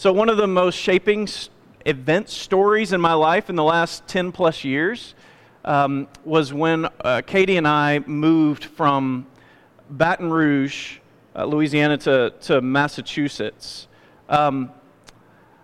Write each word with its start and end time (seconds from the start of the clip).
So, 0.00 0.14
one 0.14 0.30
of 0.30 0.38
the 0.38 0.46
most 0.46 0.76
shaping 0.76 1.28
event 1.84 2.30
stories 2.30 2.94
in 2.94 3.02
my 3.02 3.12
life 3.12 3.50
in 3.50 3.54
the 3.54 3.62
last 3.62 4.08
10 4.08 4.32
plus 4.32 4.64
years 4.64 5.14
um, 5.62 6.08
was 6.24 6.54
when 6.54 6.86
uh, 7.04 7.20
Katie 7.26 7.58
and 7.58 7.68
I 7.68 7.98
moved 8.06 8.64
from 8.64 9.26
Baton 9.90 10.30
Rouge, 10.30 11.00
uh, 11.36 11.44
Louisiana, 11.44 11.98
to, 11.98 12.32
to 12.40 12.62
Massachusetts. 12.62 13.88
Um, 14.30 14.70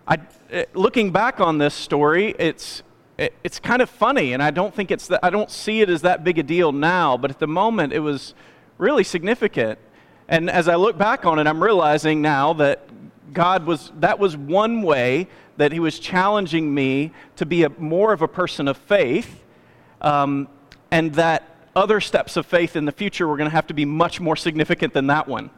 I, 0.07 0.19
uh, 0.53 0.65
looking 0.75 1.09
back 1.11 1.39
on 1.39 1.57
this 1.57 1.73
story, 1.73 2.35
it's, 2.37 2.83
it, 3.17 3.33
it's 3.43 3.59
kind 3.59 3.81
of 3.81 3.89
funny, 3.89 4.33
and 4.33 4.43
I 4.43 4.51
don't 4.51 4.71
think 4.71 4.91
it's 4.91 5.07
that, 5.07 5.21
I 5.23 5.31
don't 5.31 5.49
see 5.49 5.81
it 5.81 5.89
as 5.89 6.03
that 6.03 6.23
big 6.23 6.37
a 6.37 6.43
deal 6.43 6.71
now, 6.71 7.17
but 7.17 7.31
at 7.31 7.39
the 7.39 7.47
moment 7.47 7.91
it 7.91 8.01
was 8.01 8.35
really 8.77 9.03
significant. 9.03 9.79
And 10.27 10.47
as 10.47 10.67
I 10.67 10.75
look 10.75 10.95
back 10.95 11.25
on 11.25 11.39
it, 11.39 11.47
I'm 11.47 11.63
realizing 11.63 12.21
now 12.21 12.53
that 12.53 12.86
God 13.33 13.65
was, 13.65 13.91
that 13.99 14.19
was 14.19 14.35
one 14.37 14.81
way 14.81 15.27
that 15.57 15.71
He 15.71 15.79
was 15.79 15.99
challenging 15.99 16.73
me 16.73 17.11
to 17.35 17.45
be 17.45 17.63
a, 17.63 17.69
more 17.69 18.13
of 18.13 18.21
a 18.21 18.27
person 18.27 18.67
of 18.67 18.77
faith, 18.77 19.43
um, 20.01 20.47
and 20.91 21.13
that 21.15 21.55
other 21.75 22.01
steps 22.01 22.37
of 22.37 22.45
faith 22.45 22.75
in 22.75 22.85
the 22.85 22.91
future 22.91 23.27
were 23.27 23.37
going 23.37 23.49
to 23.49 23.55
have 23.55 23.67
to 23.67 23.73
be 23.73 23.85
much 23.85 24.19
more 24.19 24.35
significant 24.35 24.93
than 24.93 25.07
that 25.07 25.27
one. 25.27 25.49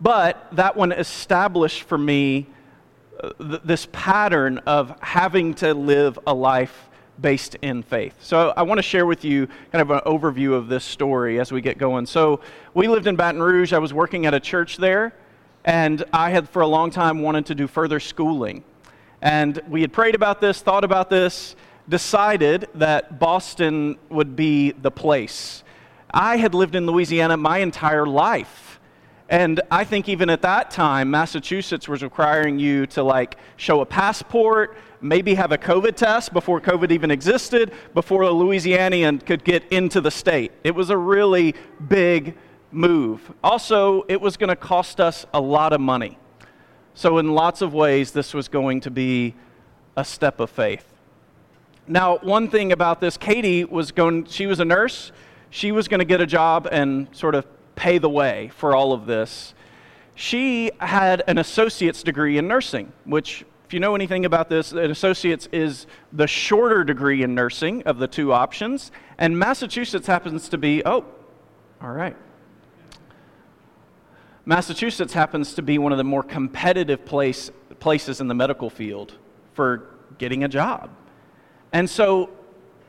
But 0.00 0.48
that 0.52 0.76
one 0.76 0.92
established 0.92 1.82
for 1.82 1.98
me 1.98 2.46
uh, 3.20 3.30
th- 3.40 3.62
this 3.64 3.88
pattern 3.90 4.58
of 4.58 4.96
having 5.00 5.54
to 5.54 5.74
live 5.74 6.18
a 6.26 6.34
life 6.34 6.88
based 7.20 7.56
in 7.62 7.82
faith. 7.82 8.14
So 8.20 8.52
I 8.56 8.62
want 8.62 8.78
to 8.78 8.82
share 8.82 9.06
with 9.06 9.24
you 9.24 9.48
kind 9.72 9.82
of 9.82 9.90
an 9.90 10.00
overview 10.06 10.52
of 10.52 10.68
this 10.68 10.84
story 10.84 11.40
as 11.40 11.50
we 11.50 11.60
get 11.60 11.78
going. 11.78 12.06
So 12.06 12.40
we 12.74 12.86
lived 12.86 13.08
in 13.08 13.16
Baton 13.16 13.42
Rouge. 13.42 13.72
I 13.72 13.78
was 13.78 13.92
working 13.92 14.26
at 14.26 14.34
a 14.34 14.40
church 14.40 14.76
there, 14.76 15.12
and 15.68 16.02
I 16.14 16.30
had 16.30 16.48
for 16.48 16.62
a 16.62 16.66
long 16.66 16.90
time 16.90 17.20
wanted 17.20 17.44
to 17.46 17.54
do 17.54 17.66
further 17.66 18.00
schooling. 18.00 18.64
And 19.20 19.60
we 19.68 19.82
had 19.82 19.92
prayed 19.92 20.14
about 20.14 20.40
this, 20.40 20.62
thought 20.62 20.82
about 20.82 21.10
this, 21.10 21.56
decided 21.86 22.68
that 22.76 23.18
Boston 23.18 23.98
would 24.08 24.34
be 24.34 24.72
the 24.72 24.90
place. 24.90 25.62
I 26.10 26.38
had 26.38 26.54
lived 26.54 26.74
in 26.74 26.86
Louisiana 26.86 27.36
my 27.36 27.58
entire 27.58 28.06
life. 28.06 28.80
And 29.28 29.60
I 29.70 29.84
think 29.84 30.08
even 30.08 30.30
at 30.30 30.40
that 30.40 30.70
time, 30.70 31.10
Massachusetts 31.10 31.86
was 31.86 32.02
requiring 32.02 32.58
you 32.58 32.86
to 32.86 33.02
like 33.02 33.36
show 33.58 33.82
a 33.82 33.86
passport, 33.86 34.74
maybe 35.02 35.34
have 35.34 35.52
a 35.52 35.58
COVID 35.58 35.96
test 35.96 36.32
before 36.32 36.62
COVID 36.62 36.90
even 36.90 37.10
existed, 37.10 37.72
before 37.92 38.22
a 38.22 38.30
Louisianian 38.30 39.22
could 39.26 39.44
get 39.44 39.70
into 39.70 40.00
the 40.00 40.10
state. 40.10 40.50
It 40.64 40.74
was 40.74 40.88
a 40.88 40.96
really 40.96 41.54
big 41.88 42.38
move. 42.70 43.32
Also, 43.42 44.04
it 44.08 44.20
was 44.20 44.36
going 44.36 44.48
to 44.48 44.56
cost 44.56 45.00
us 45.00 45.26
a 45.32 45.40
lot 45.40 45.72
of 45.72 45.80
money. 45.80 46.18
So, 46.94 47.18
in 47.18 47.32
lots 47.32 47.62
of 47.62 47.72
ways, 47.74 48.12
this 48.12 48.34
was 48.34 48.48
going 48.48 48.80
to 48.80 48.90
be 48.90 49.34
a 49.96 50.04
step 50.04 50.40
of 50.40 50.50
faith. 50.50 50.84
Now, 51.86 52.18
one 52.18 52.48
thing 52.48 52.72
about 52.72 53.00
this, 53.00 53.16
Katie 53.16 53.64
was 53.64 53.92
going, 53.92 54.26
she 54.26 54.46
was 54.46 54.60
a 54.60 54.64
nurse. 54.64 55.12
She 55.50 55.72
was 55.72 55.88
going 55.88 56.00
to 56.00 56.04
get 56.04 56.20
a 56.20 56.26
job 56.26 56.68
and 56.70 57.08
sort 57.12 57.34
of 57.34 57.46
pay 57.76 57.98
the 57.98 58.10
way 58.10 58.50
for 58.54 58.74
all 58.74 58.92
of 58.92 59.06
this. 59.06 59.54
She 60.14 60.70
had 60.80 61.22
an 61.26 61.38
associate's 61.38 62.02
degree 62.02 62.36
in 62.36 62.48
nursing, 62.48 62.92
which, 63.04 63.44
if 63.66 63.72
you 63.72 63.80
know 63.80 63.94
anything 63.94 64.24
about 64.24 64.50
this, 64.50 64.72
an 64.72 64.90
associate's 64.90 65.48
is 65.52 65.86
the 66.12 66.26
shorter 66.26 66.84
degree 66.84 67.22
in 67.22 67.34
nursing 67.34 67.82
of 67.84 67.98
the 67.98 68.08
two 68.08 68.32
options. 68.32 68.90
And 69.16 69.38
Massachusetts 69.38 70.06
happens 70.06 70.48
to 70.50 70.58
be, 70.58 70.82
oh, 70.84 71.04
all 71.80 71.92
right. 71.92 72.16
Massachusetts 74.48 75.12
happens 75.12 75.52
to 75.52 75.62
be 75.62 75.76
one 75.76 75.92
of 75.92 75.98
the 75.98 76.04
more 76.04 76.22
competitive 76.22 77.04
place, 77.04 77.50
places 77.80 78.22
in 78.22 78.28
the 78.28 78.34
medical 78.34 78.70
field 78.70 79.12
for 79.52 79.90
getting 80.16 80.42
a 80.42 80.48
job. 80.48 80.88
And 81.70 81.88
so, 81.88 82.30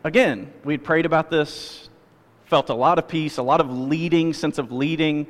again, 0.06 0.54
we'd 0.64 0.86
prayed 0.86 1.06
about 1.06 1.30
this, 1.30 1.90
felt 2.46 2.70
a 2.70 2.74
lot 2.74 2.98
of 2.98 3.10
peace, 3.10 3.36
a 3.40 3.44
lot 3.44 3.60
of 3.60 3.78
leading, 3.78 4.32
sense 4.32 4.58
of 4.58 4.72
leading. 4.72 5.28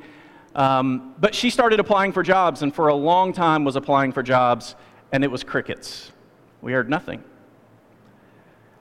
Um, 0.54 1.16
but 1.18 1.34
she 1.34 1.50
started 1.50 1.80
applying 1.80 2.12
for 2.12 2.22
jobs, 2.22 2.62
and 2.62 2.72
for 2.72 2.86
a 2.86 2.94
long 2.94 3.32
time 3.32 3.64
was 3.64 3.74
applying 3.74 4.12
for 4.12 4.22
jobs, 4.22 4.76
and 5.10 5.24
it 5.24 5.32
was 5.32 5.42
crickets. 5.42 6.12
We 6.62 6.70
heard 6.70 6.88
nothing. 6.88 7.24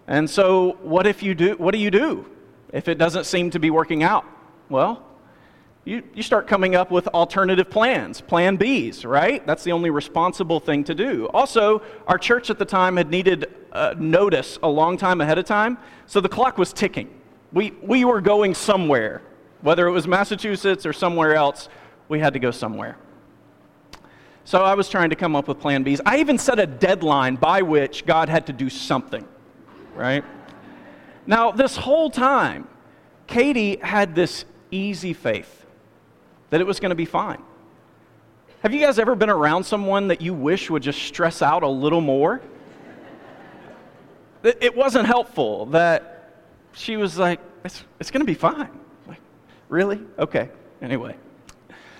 And 0.05 0.29
so, 0.29 0.77
what 0.83 1.07
if 1.07 1.23
you 1.23 1.33
do? 1.33 1.55
What 1.57 1.71
do 1.71 1.79
you 1.79 1.89
do 1.89 2.29
if 2.71 2.87
it 2.87 2.99
doesn't 2.99 3.25
seem 3.25 3.49
to 3.49 3.59
be 3.59 3.71
working 3.71 4.03
out? 4.03 4.23
Well, 4.69 5.03
you, 5.89 6.03
you 6.13 6.21
start 6.21 6.45
coming 6.45 6.75
up 6.75 6.91
with 6.91 7.07
alternative 7.07 7.67
plans, 7.67 8.21
plan 8.21 8.59
Bs, 8.59 9.09
right? 9.09 9.45
That's 9.47 9.63
the 9.63 9.71
only 9.71 9.89
responsible 9.89 10.59
thing 10.59 10.83
to 10.83 10.93
do. 10.93 11.27
Also, 11.29 11.81
our 12.05 12.19
church 12.19 12.51
at 12.51 12.59
the 12.59 12.65
time 12.65 12.97
had 12.97 13.09
needed 13.09 13.51
uh, 13.71 13.95
notice 13.97 14.59
a 14.61 14.67
long 14.67 14.97
time 14.97 15.19
ahead 15.19 15.39
of 15.39 15.45
time, 15.45 15.79
so 16.05 16.21
the 16.21 16.29
clock 16.29 16.59
was 16.59 16.73
ticking. 16.73 17.09
We, 17.51 17.71
we 17.81 18.05
were 18.05 18.21
going 18.21 18.53
somewhere. 18.53 19.23
Whether 19.61 19.87
it 19.87 19.91
was 19.91 20.07
Massachusetts 20.07 20.85
or 20.85 20.93
somewhere 20.93 21.33
else, 21.33 21.69
we 22.07 22.19
had 22.19 22.33
to 22.33 22.39
go 22.39 22.51
somewhere. 22.51 22.95
So 24.43 24.61
I 24.61 24.75
was 24.75 24.89
trying 24.89 25.09
to 25.09 25.15
come 25.15 25.35
up 25.35 25.47
with 25.47 25.59
plan 25.59 25.83
Bs. 25.83 26.01
I 26.05 26.19
even 26.19 26.37
set 26.37 26.59
a 26.59 26.67
deadline 26.67 27.35
by 27.35 27.63
which 27.63 28.05
God 28.05 28.29
had 28.29 28.45
to 28.45 28.53
do 28.53 28.69
something, 28.69 29.27
right? 29.95 30.23
Now, 31.25 31.49
this 31.49 31.75
whole 31.75 32.11
time, 32.11 32.67
Katie 33.25 33.77
had 33.81 34.13
this 34.13 34.45
easy 34.69 35.13
faith 35.13 35.58
that 36.49 36.61
it 36.61 36.67
was 36.67 36.79
going 36.79 36.89
to 36.89 36.95
be 36.95 37.05
fine. 37.05 37.41
Have 38.61 38.73
you 38.73 38.81
guys 38.81 38.99
ever 38.99 39.15
been 39.15 39.29
around 39.29 39.63
someone 39.63 40.09
that 40.09 40.21
you 40.21 40.33
wish 40.33 40.69
would 40.69 40.83
just 40.83 41.01
stress 41.03 41.41
out 41.41 41.63
a 41.63 41.67
little 41.67 42.01
more? 42.01 42.41
It 44.43 44.75
wasn't 44.75 45.05
helpful 45.05 45.65
that 45.67 46.33
she 46.71 46.97
was 46.97 47.17
like, 47.17 47.39
it's, 47.63 47.83
it's 47.99 48.09
going 48.11 48.21
to 48.21 48.25
be 48.25 48.33
fine. 48.33 48.69
Like, 49.07 49.19
really? 49.67 49.99
Okay. 50.17 50.49
Anyway. 50.81 51.15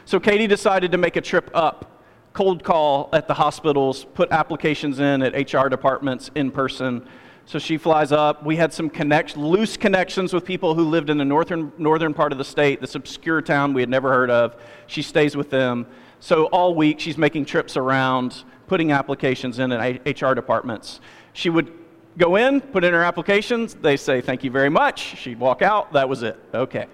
So 0.06 0.20
Katie 0.20 0.48
decided 0.48 0.92
to 0.94 0.98
make 0.98 1.18
a 1.18 1.22
trip 1.22 1.52
up, 1.54 2.04
cold 2.34 2.64
call 2.64 3.10
at 3.14 3.28
the 3.28 3.34
hospitals, 3.34 4.06
put 4.14 4.32
applications 4.32 5.00
in 5.00 5.22
at 5.22 5.54
HR 5.54 5.68
departments 5.68 6.32
in 6.36 6.50
person 6.50 7.08
so 7.50 7.58
she 7.58 7.80
flies 7.80 8.12
up. 8.12 8.46
We 8.46 8.58
had 8.58 8.72
some 8.72 8.92
connect, 8.92 9.36
loose 9.36 9.76
connections 9.76 10.36
with 10.36 10.46
people 10.46 10.76
who 10.76 10.84
lived 10.84 11.10
in 11.10 11.18
the 11.18 11.26
northern, 11.26 11.72
northern 11.80 12.14
part 12.14 12.32
of 12.32 12.38
the 12.38 12.44
state, 12.44 12.80
this 12.80 12.94
obscure 12.94 13.42
town 13.42 13.74
we 13.74 13.82
had 13.82 13.90
never 13.90 14.10
heard 14.10 14.30
of. 14.30 14.56
She 14.86 15.02
stays 15.02 15.36
with 15.36 15.50
them. 15.50 15.88
So 16.20 16.46
all 16.46 16.76
week 16.76 17.00
she's 17.00 17.18
making 17.18 17.46
trips 17.46 17.76
around, 17.76 18.44
putting 18.68 18.92
applications 18.92 19.58
in 19.58 19.72
at 19.72 20.22
HR 20.22 20.36
departments. 20.36 21.02
She 21.34 21.50
would 21.50 21.74
go 22.20 22.36
in, 22.36 22.62
put 22.62 22.84
in 22.84 22.94
her 22.94 23.04
applications. 23.04 23.74
They 23.74 23.98
say, 23.98 24.22
Thank 24.22 24.44
you 24.44 24.52
very 24.52 24.70
much. 24.70 25.18
She'd 25.18 25.40
walk 25.40 25.64
out. 25.64 25.92
That 25.94 26.08
was 26.08 26.22
it. 26.22 26.40
Okay. 26.54 26.86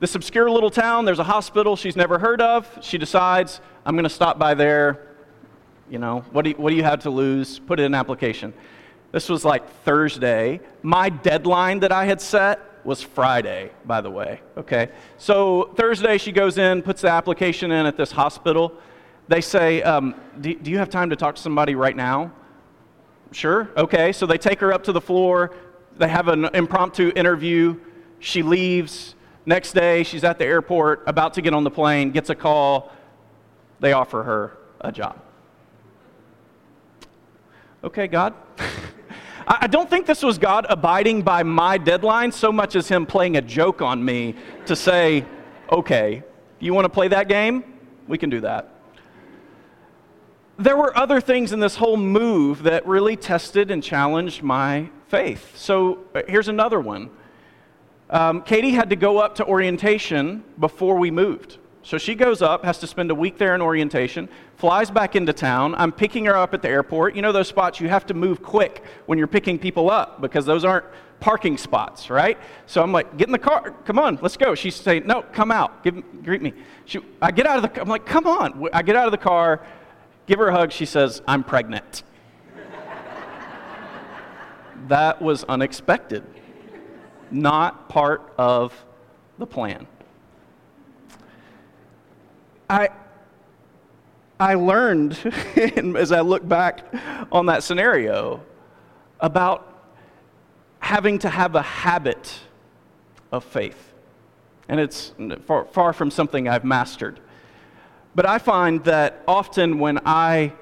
This 0.00 0.14
obscure 0.14 0.50
little 0.50 0.70
town, 0.70 1.04
there's 1.04 1.18
a 1.18 1.24
hospital 1.24 1.76
she's 1.76 1.94
never 1.96 2.18
heard 2.18 2.40
of. 2.40 2.66
She 2.80 2.96
decides, 2.96 3.60
I'm 3.84 3.96
going 3.96 4.04
to 4.04 4.08
stop 4.08 4.38
by 4.38 4.54
there. 4.54 5.08
You 5.90 5.98
know, 5.98 6.20
what 6.32 6.44
do 6.44 6.50
you, 6.52 6.56
what 6.56 6.70
do 6.70 6.76
you 6.76 6.84
have 6.84 7.00
to 7.00 7.10
lose? 7.10 7.58
Put 7.58 7.78
in 7.78 7.84
an 7.84 7.94
application. 7.94 8.54
This 9.12 9.28
was 9.28 9.44
like 9.44 9.68
Thursday. 9.84 10.60
My 10.82 11.08
deadline 11.08 11.80
that 11.80 11.92
I 11.92 12.04
had 12.04 12.20
set 12.20 12.60
was 12.84 13.02
Friday, 13.02 13.70
by 13.84 14.00
the 14.00 14.10
way. 14.10 14.40
Okay. 14.56 14.90
So 15.16 15.70
Thursday, 15.76 16.18
she 16.18 16.32
goes 16.32 16.58
in, 16.58 16.82
puts 16.82 17.02
the 17.02 17.10
application 17.10 17.70
in 17.70 17.86
at 17.86 17.96
this 17.96 18.12
hospital. 18.12 18.72
They 19.28 19.40
say, 19.40 19.82
um, 19.82 20.14
do, 20.40 20.54
do 20.54 20.70
you 20.70 20.78
have 20.78 20.90
time 20.90 21.10
to 21.10 21.16
talk 21.16 21.36
to 21.36 21.42
somebody 21.42 21.74
right 21.74 21.96
now? 21.96 22.32
Sure. 23.32 23.70
Okay. 23.76 24.12
So 24.12 24.26
they 24.26 24.38
take 24.38 24.60
her 24.60 24.72
up 24.72 24.84
to 24.84 24.92
the 24.92 25.00
floor. 25.00 25.52
They 25.96 26.08
have 26.08 26.28
an 26.28 26.46
impromptu 26.54 27.12
interview. 27.16 27.78
She 28.20 28.42
leaves. 28.42 29.14
Next 29.46 29.72
day, 29.72 30.02
she's 30.02 30.24
at 30.24 30.38
the 30.38 30.44
airport, 30.44 31.02
about 31.06 31.34
to 31.34 31.42
get 31.42 31.54
on 31.54 31.64
the 31.64 31.70
plane, 31.70 32.10
gets 32.10 32.28
a 32.28 32.34
call. 32.34 32.92
They 33.80 33.92
offer 33.94 34.22
her 34.22 34.58
a 34.80 34.92
job. 34.92 35.18
Okay, 37.82 38.08
God. 38.08 38.34
I 39.50 39.66
don't 39.66 39.88
think 39.88 40.04
this 40.04 40.22
was 40.22 40.36
God 40.36 40.66
abiding 40.68 41.22
by 41.22 41.42
my 41.42 41.78
deadline 41.78 42.32
so 42.32 42.52
much 42.52 42.76
as 42.76 42.86
Him 42.86 43.06
playing 43.06 43.38
a 43.38 43.40
joke 43.40 43.80
on 43.80 44.04
me 44.04 44.34
to 44.66 44.76
say, 44.76 45.24
okay, 45.72 46.22
you 46.60 46.74
want 46.74 46.84
to 46.84 46.90
play 46.90 47.08
that 47.08 47.28
game? 47.28 47.64
We 48.06 48.18
can 48.18 48.28
do 48.28 48.42
that. 48.42 48.74
There 50.58 50.76
were 50.76 50.94
other 50.94 51.22
things 51.22 51.52
in 51.52 51.60
this 51.60 51.76
whole 51.76 51.96
move 51.96 52.64
that 52.64 52.86
really 52.86 53.16
tested 53.16 53.70
and 53.70 53.82
challenged 53.82 54.42
my 54.42 54.90
faith. 55.06 55.56
So 55.56 56.00
uh, 56.14 56.22
here's 56.28 56.48
another 56.48 56.80
one. 56.80 57.08
Um, 58.10 58.42
Katie 58.42 58.72
had 58.72 58.90
to 58.90 58.96
go 58.96 59.16
up 59.16 59.36
to 59.36 59.46
orientation 59.46 60.44
before 60.58 60.96
we 60.98 61.10
moved. 61.10 61.56
So 61.88 61.96
she 61.96 62.14
goes 62.14 62.42
up, 62.42 62.66
has 62.66 62.76
to 62.80 62.86
spend 62.86 63.10
a 63.10 63.14
week 63.14 63.38
there 63.38 63.54
in 63.54 63.62
orientation, 63.62 64.28
flies 64.56 64.90
back 64.90 65.16
into 65.16 65.32
town. 65.32 65.74
I'm 65.74 65.90
picking 65.90 66.26
her 66.26 66.36
up 66.36 66.52
at 66.52 66.60
the 66.60 66.68
airport. 66.68 67.16
You 67.16 67.22
know 67.22 67.32
those 67.32 67.48
spots 67.48 67.80
you 67.80 67.88
have 67.88 68.04
to 68.08 68.12
move 68.12 68.42
quick 68.42 68.84
when 69.06 69.16
you're 69.16 69.26
picking 69.26 69.58
people 69.58 69.90
up 69.90 70.20
because 70.20 70.44
those 70.44 70.66
aren't 70.66 70.84
parking 71.18 71.56
spots, 71.56 72.10
right? 72.10 72.36
So 72.66 72.82
I'm 72.82 72.92
like, 72.92 73.16
get 73.16 73.28
in 73.28 73.32
the 73.32 73.38
car. 73.38 73.70
Come 73.86 73.98
on, 73.98 74.18
let's 74.20 74.36
go. 74.36 74.54
She's 74.54 74.74
saying, 74.74 75.06
no, 75.06 75.22
come 75.22 75.50
out. 75.50 75.82
Give, 75.82 76.04
greet 76.22 76.42
me. 76.42 76.52
She, 76.84 77.00
I 77.22 77.30
get 77.30 77.46
out 77.46 77.64
of 77.64 77.72
the 77.72 77.80
I'm 77.80 77.88
like, 77.88 78.04
come 78.04 78.26
on. 78.26 78.68
I 78.74 78.82
get 78.82 78.94
out 78.94 79.06
of 79.06 79.12
the 79.12 79.16
car. 79.16 79.64
Give 80.26 80.38
her 80.40 80.48
a 80.48 80.52
hug. 80.52 80.72
She 80.72 80.84
says, 80.84 81.22
I'm 81.26 81.42
pregnant. 81.42 82.02
that 84.88 85.22
was 85.22 85.42
unexpected, 85.44 86.22
not 87.30 87.88
part 87.88 88.30
of 88.36 88.74
the 89.38 89.46
plan. 89.46 89.86
I, 92.70 92.90
I 94.38 94.54
learned, 94.54 95.18
as 95.96 96.12
I 96.12 96.20
look 96.20 96.46
back 96.46 96.84
on 97.32 97.46
that 97.46 97.62
scenario, 97.62 98.42
about 99.20 99.64
having 100.80 101.18
to 101.20 101.28
have 101.28 101.54
a 101.54 101.62
habit 101.62 102.38
of 103.32 103.44
faith. 103.44 103.94
And 104.68 104.78
it's 104.78 105.12
far, 105.46 105.64
far 105.64 105.92
from 105.92 106.10
something 106.10 106.46
I've 106.46 106.64
mastered. 106.64 107.20
But 108.14 108.26
I 108.26 108.38
find 108.38 108.84
that 108.84 109.22
often 109.26 109.78
when 109.78 109.98
I 110.04 110.52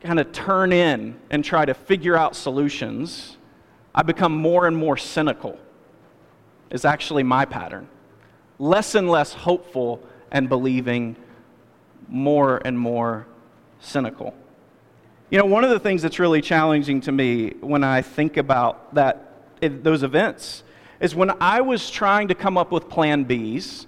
kind 0.00 0.18
of 0.18 0.32
turn 0.32 0.72
in 0.72 1.18
and 1.30 1.44
try 1.44 1.64
to 1.64 1.74
figure 1.74 2.16
out 2.16 2.34
solutions, 2.34 3.36
I 3.94 4.02
become 4.02 4.32
more 4.32 4.66
and 4.66 4.76
more 4.76 4.96
cynical, 4.96 5.58
is 6.70 6.84
actually 6.84 7.22
my 7.22 7.44
pattern. 7.44 7.88
Less 8.58 8.94
and 8.94 9.08
less 9.08 9.32
hopeful 9.32 10.02
and 10.30 10.48
believing, 10.48 11.16
more 12.06 12.60
and 12.64 12.78
more 12.78 13.26
cynical. 13.80 14.34
You 15.30 15.38
know, 15.38 15.44
one 15.44 15.64
of 15.64 15.70
the 15.70 15.78
things 15.78 16.02
that's 16.02 16.18
really 16.18 16.40
challenging 16.40 17.00
to 17.02 17.12
me 17.12 17.50
when 17.60 17.84
I 17.84 18.02
think 18.02 18.36
about 18.36 18.94
that, 18.94 19.32
those 19.60 20.02
events 20.02 20.62
is 21.00 21.14
when 21.14 21.30
I 21.40 21.60
was 21.60 21.90
trying 21.90 22.28
to 22.28 22.34
come 22.34 22.56
up 22.56 22.72
with 22.72 22.88
plan 22.88 23.24
Bs, 23.24 23.86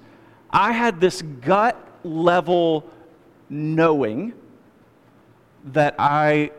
I 0.51 0.73
had 0.73 1.01
this 1.01 1.23
gut 1.23 1.77
level 2.05 2.85
knowing 3.49 4.35
that 5.65 5.95
I 5.99 6.53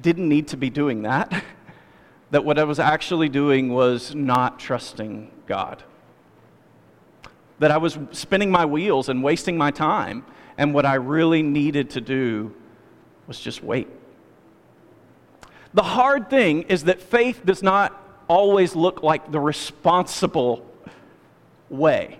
didn't 0.00 0.28
need 0.28 0.48
to 0.48 0.56
be 0.56 0.70
doing 0.70 1.02
that, 1.02 1.44
that 2.30 2.44
what 2.44 2.58
I 2.58 2.64
was 2.64 2.78
actually 2.78 3.28
doing 3.28 3.72
was 3.72 4.14
not 4.14 4.58
trusting 4.58 5.30
God. 5.46 5.82
That 7.58 7.70
I 7.70 7.78
was 7.78 7.98
spinning 8.12 8.50
my 8.50 8.66
wheels 8.66 9.08
and 9.08 9.22
wasting 9.22 9.56
my 9.56 9.70
time, 9.70 10.24
and 10.58 10.72
what 10.72 10.86
I 10.86 10.94
really 10.94 11.42
needed 11.42 11.90
to 11.90 12.00
do 12.00 12.54
was 13.26 13.38
just 13.38 13.62
wait. 13.62 13.88
The 15.74 15.82
hard 15.82 16.30
thing 16.30 16.62
is 16.62 16.84
that 16.84 17.02
faith 17.02 17.44
does 17.44 17.62
not 17.62 18.02
always 18.28 18.74
look 18.74 19.02
like 19.02 19.30
the 19.30 19.40
responsible 19.40 20.66
way. 21.68 22.18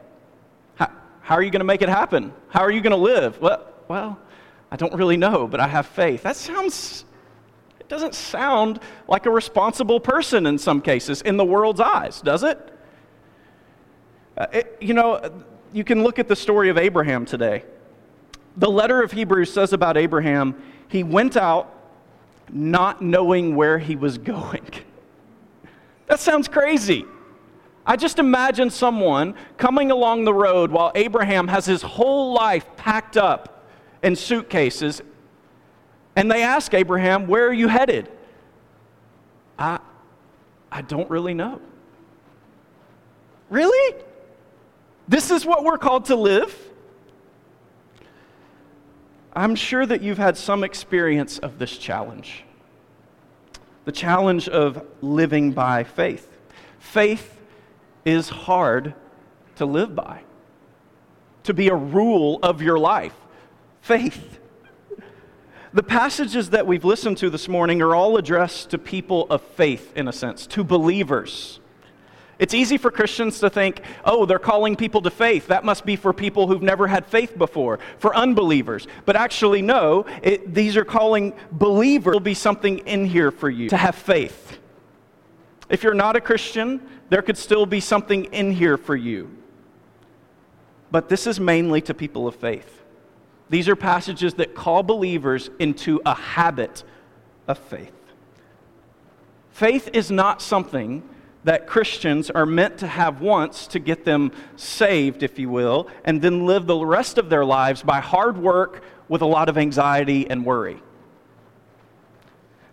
How, 0.74 0.90
how 1.22 1.36
are 1.36 1.42
you 1.42 1.50
going 1.50 1.60
to 1.60 1.64
make 1.64 1.82
it 1.82 1.88
happen? 1.88 2.32
How 2.48 2.60
are 2.60 2.70
you 2.70 2.80
going 2.80 2.90
to 2.90 2.96
live? 2.96 3.40
Well, 3.40 3.66
well, 3.88 4.18
I 4.70 4.76
don't 4.76 4.94
really 4.94 5.16
know, 5.16 5.46
but 5.46 5.60
I 5.60 5.68
have 5.68 5.86
faith. 5.86 6.22
That 6.22 6.36
sounds, 6.36 7.04
it 7.80 7.88
doesn't 7.88 8.14
sound 8.14 8.80
like 9.08 9.26
a 9.26 9.30
responsible 9.30 10.00
person 10.00 10.46
in 10.46 10.58
some 10.58 10.82
cases 10.82 11.22
in 11.22 11.36
the 11.36 11.44
world's 11.44 11.80
eyes, 11.80 12.20
does 12.20 12.42
it? 12.42 12.58
Uh, 14.36 14.46
it 14.52 14.76
you 14.80 14.92
know, 14.92 15.44
you 15.72 15.84
can 15.84 16.02
look 16.02 16.18
at 16.18 16.28
the 16.28 16.36
story 16.36 16.68
of 16.68 16.76
Abraham 16.76 17.24
today. 17.24 17.64
The 18.56 18.70
letter 18.70 19.02
of 19.02 19.12
Hebrews 19.12 19.52
says 19.52 19.72
about 19.72 19.96
Abraham, 19.96 20.60
he 20.88 21.02
went 21.02 21.36
out 21.36 21.72
not 22.50 23.02
knowing 23.02 23.56
where 23.56 23.78
he 23.78 23.96
was 23.96 24.18
going. 24.18 24.68
That 26.08 26.20
sounds 26.20 26.46
crazy. 26.46 27.04
I 27.84 27.96
just 27.96 28.20
imagine 28.20 28.70
someone 28.70 29.34
coming 29.56 29.90
along 29.90 30.24
the 30.24 30.32
road 30.32 30.70
while 30.70 30.92
Abraham 30.94 31.48
has 31.48 31.66
his 31.66 31.82
whole 31.82 32.32
life 32.32 32.64
packed 32.76 33.16
up 33.16 33.64
in 34.04 34.14
suitcases, 34.14 35.02
and 36.14 36.30
they 36.30 36.44
ask 36.44 36.74
Abraham, 36.74 37.26
Where 37.26 37.48
are 37.48 37.52
you 37.52 37.66
headed? 37.66 38.08
I, 39.58 39.80
I 40.70 40.82
don't 40.82 41.08
really 41.10 41.34
know. 41.34 41.60
Really? 43.50 43.96
This 45.08 45.30
is 45.30 45.46
what 45.46 45.64
we're 45.64 45.78
called 45.78 46.06
to 46.06 46.16
live? 46.16 46.65
I'm 49.36 49.54
sure 49.54 49.84
that 49.84 50.00
you've 50.00 50.16
had 50.16 50.38
some 50.38 50.64
experience 50.64 51.38
of 51.38 51.58
this 51.58 51.76
challenge 51.76 52.42
the 53.84 53.92
challenge 53.92 54.48
of 54.48 54.84
living 55.00 55.52
by 55.52 55.84
faith. 55.84 56.36
Faith 56.80 57.40
is 58.04 58.28
hard 58.28 58.94
to 59.54 59.64
live 59.64 59.94
by, 59.94 60.22
to 61.44 61.54
be 61.54 61.68
a 61.68 61.74
rule 61.74 62.40
of 62.42 62.60
your 62.60 62.80
life. 62.80 63.14
Faith. 63.82 64.40
The 65.72 65.84
passages 65.84 66.50
that 66.50 66.66
we've 66.66 66.84
listened 66.84 67.18
to 67.18 67.30
this 67.30 67.46
morning 67.46 67.80
are 67.80 67.94
all 67.94 68.16
addressed 68.16 68.70
to 68.70 68.78
people 68.78 69.28
of 69.30 69.40
faith, 69.40 69.92
in 69.96 70.08
a 70.08 70.12
sense, 70.12 70.48
to 70.48 70.64
believers. 70.64 71.60
It's 72.38 72.52
easy 72.52 72.76
for 72.76 72.90
Christians 72.90 73.38
to 73.40 73.48
think, 73.48 73.80
oh, 74.04 74.26
they're 74.26 74.38
calling 74.38 74.76
people 74.76 75.00
to 75.02 75.10
faith. 75.10 75.46
That 75.46 75.64
must 75.64 75.86
be 75.86 75.96
for 75.96 76.12
people 76.12 76.46
who've 76.46 76.62
never 76.62 76.86
had 76.86 77.06
faith 77.06 77.36
before, 77.36 77.78
for 77.98 78.14
unbelievers. 78.14 78.86
But 79.06 79.16
actually, 79.16 79.62
no, 79.62 80.04
it, 80.22 80.52
these 80.52 80.76
are 80.76 80.84
calling 80.84 81.32
believers. 81.50 82.04
There'll 82.04 82.20
be 82.20 82.34
something 82.34 82.80
in 82.80 83.06
here 83.06 83.30
for 83.30 83.48
you 83.48 83.70
to 83.70 83.76
have 83.76 83.94
faith. 83.94 84.58
If 85.70 85.82
you're 85.82 85.94
not 85.94 86.14
a 86.14 86.20
Christian, 86.20 86.86
there 87.08 87.22
could 87.22 87.38
still 87.38 87.64
be 87.64 87.80
something 87.80 88.26
in 88.26 88.52
here 88.52 88.76
for 88.76 88.94
you. 88.94 89.34
But 90.90 91.08
this 91.08 91.26
is 91.26 91.40
mainly 91.40 91.80
to 91.82 91.94
people 91.94 92.28
of 92.28 92.36
faith. 92.36 92.82
These 93.48 93.68
are 93.68 93.76
passages 93.76 94.34
that 94.34 94.54
call 94.54 94.82
believers 94.82 95.50
into 95.58 96.02
a 96.04 96.14
habit 96.14 96.84
of 97.48 97.58
faith. 97.58 97.92
Faith 99.50 99.88
is 99.94 100.10
not 100.10 100.42
something 100.42 101.02
that 101.46 101.68
Christians 101.68 102.28
are 102.28 102.44
meant 102.44 102.78
to 102.78 102.88
have 102.88 103.20
once 103.20 103.68
to 103.68 103.78
get 103.78 104.04
them 104.04 104.32
saved, 104.56 105.22
if 105.22 105.38
you 105.38 105.48
will, 105.48 105.88
and 106.04 106.20
then 106.20 106.44
live 106.44 106.66
the 106.66 106.76
rest 106.76 107.18
of 107.18 107.30
their 107.30 107.44
lives 107.44 107.84
by 107.84 108.00
hard 108.00 108.36
work 108.36 108.82
with 109.08 109.22
a 109.22 109.26
lot 109.26 109.48
of 109.48 109.56
anxiety 109.56 110.28
and 110.28 110.44
worry. 110.44 110.82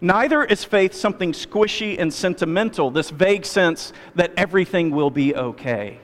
Neither 0.01 0.43
is 0.43 0.63
faith 0.63 0.95
something 0.95 1.33
squishy 1.33 1.99
and 1.99 2.11
sentimental, 2.11 2.89
this 2.89 3.11
vague 3.11 3.45
sense 3.45 3.93
that 4.15 4.33
everything 4.35 4.89
will 4.89 5.11
be 5.11 5.35
okay. 5.35 5.99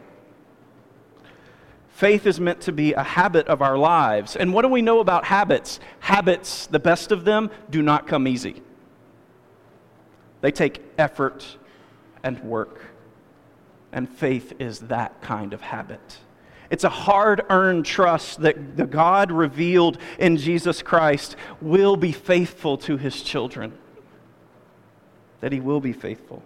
Faith 1.89 2.27
is 2.27 2.39
meant 2.39 2.61
to 2.61 2.71
be 2.71 2.93
a 2.93 3.03
habit 3.03 3.47
of 3.47 3.63
our 3.63 3.79
lives. 3.79 4.35
And 4.35 4.53
what 4.53 4.61
do 4.61 4.67
we 4.67 4.83
know 4.83 4.99
about 4.99 5.25
habits? 5.25 5.79
Habits, 6.01 6.67
the 6.67 6.79
best 6.79 7.11
of 7.11 7.25
them, 7.25 7.49
do 7.71 7.81
not 7.81 8.05
come 8.05 8.27
easy. 8.27 8.61
They 10.41 10.51
take 10.51 10.83
effort 10.99 11.57
and 12.23 12.39
work. 12.39 12.81
And 13.91 14.07
faith 14.07 14.53
is 14.59 14.79
that 14.81 15.21
kind 15.21 15.53
of 15.53 15.61
habit. 15.61 16.19
It's 16.69 16.83
a 16.83 16.89
hard 16.89 17.43
earned 17.49 17.85
trust 17.85 18.41
that 18.41 18.77
the 18.77 18.85
God 18.85 19.31
revealed 19.31 19.97
in 20.19 20.37
Jesus 20.37 20.81
Christ 20.83 21.35
will 21.61 21.97
be 21.97 22.11
faithful 22.11 22.77
to 22.79 22.97
his 22.97 23.23
children, 23.23 23.73
that 25.41 25.51
he 25.51 25.59
will 25.59 25.79
be 25.79 25.93
faithful. 25.93 26.43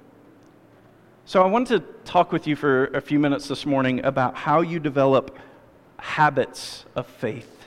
So, 1.26 1.42
I 1.42 1.48
want 1.48 1.68
to 1.70 1.80
talk 2.06 2.32
with 2.32 2.48
you 2.48 2.56
for 2.56 2.88
a 2.88 3.02
few 3.02 3.18
minutes 3.18 3.48
this 3.48 3.66
morning 3.66 4.04
about 4.04 4.36
how 4.36 4.62
you 4.62 4.80
develop 4.80 5.38
habits 5.98 6.86
of 6.96 7.08
faith 7.08 7.63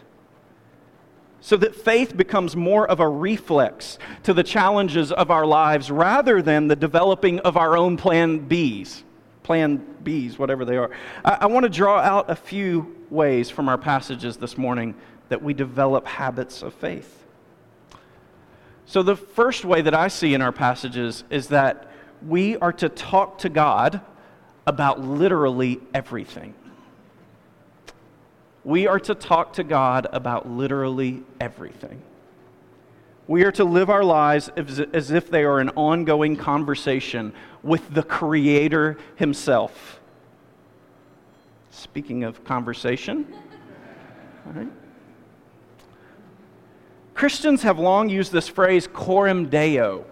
so 1.46 1.56
that 1.56 1.76
faith 1.76 2.16
becomes 2.16 2.56
more 2.56 2.90
of 2.90 2.98
a 2.98 3.08
reflex 3.08 4.00
to 4.24 4.34
the 4.34 4.42
challenges 4.42 5.12
of 5.12 5.30
our 5.30 5.46
lives 5.46 5.92
rather 5.92 6.42
than 6.42 6.66
the 6.66 6.74
developing 6.74 7.38
of 7.38 7.56
our 7.56 7.76
own 7.76 7.96
plan 7.96 8.48
Bs, 8.48 9.04
plan 9.44 9.78
Bs, 10.02 10.40
whatever 10.40 10.64
they 10.64 10.76
are. 10.76 10.90
I, 11.24 11.38
I 11.42 11.46
want 11.46 11.62
to 11.62 11.70
draw 11.70 12.00
out 12.00 12.28
a 12.28 12.34
few 12.34 12.96
ways 13.10 13.48
from 13.48 13.68
our 13.68 13.78
passages 13.78 14.36
this 14.38 14.58
morning 14.58 14.96
that 15.28 15.40
we 15.40 15.54
develop 15.54 16.04
habits 16.04 16.62
of 16.62 16.74
faith. 16.74 17.24
So, 18.84 19.04
the 19.04 19.14
first 19.14 19.64
way 19.64 19.82
that 19.82 19.94
I 19.94 20.08
see 20.08 20.34
in 20.34 20.42
our 20.42 20.50
passages 20.50 21.22
is 21.30 21.46
that 21.50 21.92
we 22.26 22.56
are 22.56 22.72
to 22.72 22.88
talk 22.88 23.38
to 23.38 23.48
God 23.48 24.00
about 24.66 25.00
literally 25.00 25.78
everything 25.94 26.54
we 28.66 28.88
are 28.88 28.98
to 28.98 29.14
talk 29.14 29.52
to 29.52 29.62
God 29.62 30.08
about 30.12 30.48
literally 30.48 31.22
everything. 31.40 32.02
We 33.28 33.44
are 33.44 33.52
to 33.52 33.62
live 33.64 33.88
our 33.90 34.02
lives 34.02 34.48
as 34.56 35.12
if 35.12 35.30
they 35.30 35.44
are 35.44 35.60
an 35.60 35.68
ongoing 35.76 36.34
conversation 36.34 37.32
with 37.62 37.94
the 37.94 38.02
Creator 38.02 38.98
Himself. 39.14 40.00
Speaking 41.70 42.24
of 42.24 42.42
conversation, 42.42 43.32
Christians 47.14 47.62
have 47.62 47.78
long 47.78 48.08
used 48.08 48.32
this 48.32 48.48
phrase, 48.48 48.88
coram 48.92 49.48
deo, 49.48 50.04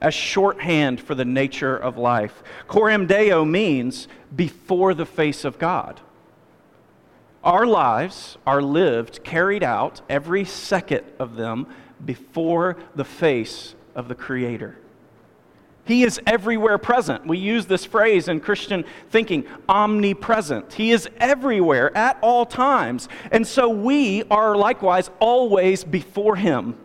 as 0.00 0.14
shorthand 0.14 0.98
for 0.98 1.14
the 1.14 1.26
nature 1.26 1.76
of 1.76 1.98
life. 1.98 2.42
Coram 2.68 3.06
deo 3.06 3.44
means 3.44 4.08
before 4.34 4.94
the 4.94 5.04
face 5.04 5.44
of 5.44 5.58
God. 5.58 6.00
Our 7.44 7.66
lives 7.66 8.38
are 8.46 8.62
lived, 8.62 9.24
carried 9.24 9.64
out, 9.64 10.00
every 10.08 10.44
second 10.44 11.04
of 11.18 11.36
them, 11.36 11.66
before 12.04 12.76
the 12.94 13.04
face 13.04 13.74
of 13.94 14.08
the 14.08 14.14
Creator. 14.14 14.78
He 15.84 16.04
is 16.04 16.20
everywhere 16.26 16.78
present. 16.78 17.26
We 17.26 17.38
use 17.38 17.66
this 17.66 17.84
phrase 17.84 18.28
in 18.28 18.38
Christian 18.38 18.84
thinking 19.10 19.44
omnipresent. 19.68 20.72
He 20.72 20.92
is 20.92 21.08
everywhere 21.16 21.96
at 21.96 22.18
all 22.22 22.46
times. 22.46 23.08
And 23.32 23.44
so 23.44 23.68
we 23.68 24.22
are 24.30 24.56
likewise 24.56 25.10
always 25.18 25.82
before 25.82 26.36
Him, 26.36 26.76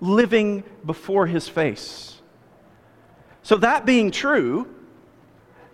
living 0.00 0.62
before 0.86 1.26
His 1.26 1.48
face. 1.48 2.20
So, 3.44 3.56
that 3.56 3.84
being 3.84 4.12
true, 4.12 4.72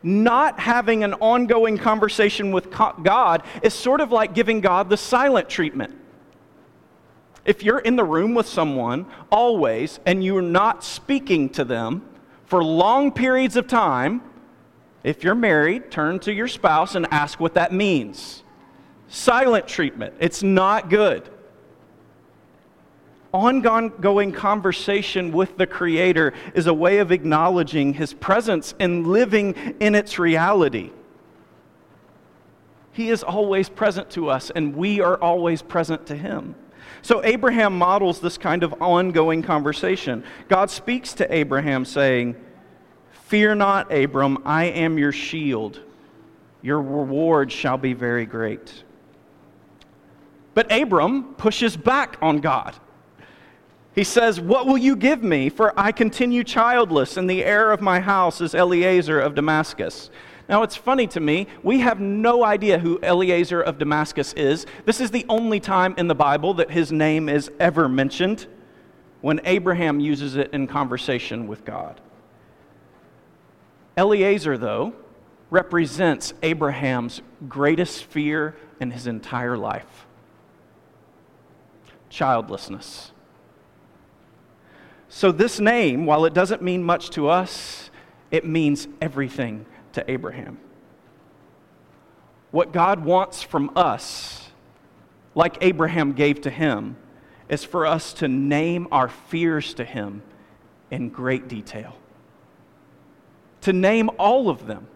not 0.02 0.60
having 0.60 1.04
an 1.04 1.14
ongoing 1.14 1.78
conversation 1.78 2.52
with 2.52 2.70
God 2.70 3.42
is 3.62 3.74
sort 3.74 4.00
of 4.00 4.12
like 4.12 4.34
giving 4.34 4.60
God 4.60 4.88
the 4.88 4.96
silent 4.96 5.48
treatment. 5.48 5.96
If 7.44 7.62
you're 7.62 7.78
in 7.78 7.96
the 7.96 8.04
room 8.04 8.34
with 8.34 8.46
someone 8.46 9.06
always 9.30 10.00
and 10.04 10.22
you're 10.22 10.42
not 10.42 10.84
speaking 10.84 11.48
to 11.50 11.64
them 11.64 12.06
for 12.44 12.62
long 12.62 13.10
periods 13.10 13.56
of 13.56 13.66
time, 13.66 14.22
if 15.02 15.24
you're 15.24 15.34
married, 15.34 15.90
turn 15.90 16.18
to 16.20 16.32
your 16.32 16.48
spouse 16.48 16.94
and 16.94 17.06
ask 17.10 17.40
what 17.40 17.54
that 17.54 17.72
means. 17.72 18.42
Silent 19.08 19.66
treatment, 19.66 20.14
it's 20.20 20.42
not 20.42 20.90
good. 20.90 21.30
Ongoing 23.32 24.32
conversation 24.32 25.32
with 25.32 25.58
the 25.58 25.66
Creator 25.66 26.32
is 26.54 26.66
a 26.66 26.72
way 26.72 26.98
of 26.98 27.12
acknowledging 27.12 27.92
His 27.92 28.14
presence 28.14 28.74
and 28.80 29.06
living 29.06 29.54
in 29.80 29.94
its 29.94 30.18
reality. 30.18 30.90
He 32.92 33.10
is 33.10 33.22
always 33.22 33.68
present 33.68 34.10
to 34.10 34.30
us, 34.30 34.50
and 34.50 34.74
we 34.74 35.00
are 35.00 35.20
always 35.20 35.60
present 35.60 36.06
to 36.06 36.16
Him. 36.16 36.54
So 37.02 37.22
Abraham 37.22 37.76
models 37.76 38.18
this 38.18 38.38
kind 38.38 38.62
of 38.62 38.82
ongoing 38.82 39.42
conversation. 39.42 40.24
God 40.48 40.70
speaks 40.70 41.12
to 41.14 41.32
Abraham 41.32 41.84
saying, 41.84 42.34
Fear 43.26 43.56
not, 43.56 43.92
Abram, 43.92 44.38
I 44.46 44.64
am 44.64 44.96
your 44.98 45.12
shield. 45.12 45.80
Your 46.62 46.80
reward 46.80 47.52
shall 47.52 47.76
be 47.76 47.92
very 47.92 48.24
great. 48.26 48.84
But 50.54 50.72
Abram 50.72 51.34
pushes 51.34 51.76
back 51.76 52.16
on 52.22 52.38
God. 52.38 52.74
He 53.98 54.04
says, 54.04 54.40
What 54.40 54.68
will 54.68 54.78
you 54.78 54.94
give 54.94 55.24
me? 55.24 55.48
For 55.48 55.74
I 55.76 55.90
continue 55.90 56.44
childless, 56.44 57.16
and 57.16 57.28
the 57.28 57.44
heir 57.44 57.72
of 57.72 57.80
my 57.80 57.98
house 57.98 58.40
is 58.40 58.54
Eliezer 58.54 59.18
of 59.18 59.34
Damascus. 59.34 60.08
Now, 60.48 60.62
it's 60.62 60.76
funny 60.76 61.08
to 61.08 61.18
me, 61.18 61.48
we 61.64 61.80
have 61.80 61.98
no 61.98 62.44
idea 62.44 62.78
who 62.78 63.00
Eliezer 63.02 63.60
of 63.60 63.76
Damascus 63.76 64.34
is. 64.34 64.66
This 64.84 65.00
is 65.00 65.10
the 65.10 65.26
only 65.28 65.58
time 65.58 65.96
in 65.98 66.06
the 66.06 66.14
Bible 66.14 66.54
that 66.54 66.70
his 66.70 66.92
name 66.92 67.28
is 67.28 67.50
ever 67.58 67.88
mentioned 67.88 68.46
when 69.20 69.40
Abraham 69.42 69.98
uses 69.98 70.36
it 70.36 70.54
in 70.54 70.68
conversation 70.68 71.48
with 71.48 71.64
God. 71.64 72.00
Eliezer, 73.96 74.56
though, 74.56 74.92
represents 75.50 76.34
Abraham's 76.44 77.20
greatest 77.48 78.04
fear 78.04 78.54
in 78.78 78.92
his 78.92 79.08
entire 79.08 79.58
life 79.58 80.06
childlessness. 82.10 83.10
So, 85.08 85.32
this 85.32 85.58
name, 85.58 86.04
while 86.04 86.24
it 86.26 86.34
doesn't 86.34 86.62
mean 86.62 86.82
much 86.82 87.10
to 87.10 87.28
us, 87.28 87.90
it 88.30 88.44
means 88.44 88.86
everything 89.00 89.64
to 89.92 90.08
Abraham. 90.10 90.58
What 92.50 92.72
God 92.72 93.04
wants 93.04 93.42
from 93.42 93.70
us, 93.74 94.50
like 95.34 95.56
Abraham 95.60 96.12
gave 96.12 96.42
to 96.42 96.50
him, 96.50 96.96
is 97.48 97.64
for 97.64 97.86
us 97.86 98.12
to 98.14 98.28
name 98.28 98.86
our 98.92 99.08
fears 99.08 99.74
to 99.74 99.84
him 99.84 100.22
in 100.90 101.08
great 101.08 101.48
detail. 101.48 101.96
To 103.62 103.72
name 103.72 104.10
all 104.18 104.50
of 104.50 104.66
them 104.66 104.86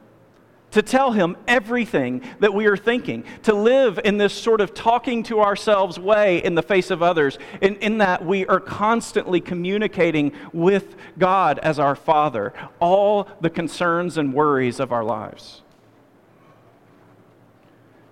to 0.72 0.82
tell 0.82 1.12
him 1.12 1.36
everything 1.46 2.22
that 2.40 2.52
we 2.52 2.66
are 2.66 2.76
thinking, 2.76 3.24
to 3.44 3.54
live 3.54 4.00
in 4.04 4.18
this 4.18 4.34
sort 4.34 4.60
of 4.60 4.74
talking 4.74 5.22
to 5.24 5.40
ourselves 5.40 5.98
way 5.98 6.42
in 6.42 6.54
the 6.54 6.62
face 6.62 6.90
of 6.90 7.02
others, 7.02 7.38
in, 7.60 7.76
in 7.76 7.98
that 7.98 8.24
we 8.24 8.46
are 8.46 8.60
constantly 8.60 9.40
communicating 9.40 10.32
with 10.52 10.96
God 11.18 11.58
as 11.60 11.78
our 11.78 11.94
Father, 11.94 12.52
all 12.80 13.28
the 13.40 13.50
concerns 13.50 14.18
and 14.18 14.34
worries 14.34 14.80
of 14.80 14.92
our 14.92 15.04
lives. 15.04 15.62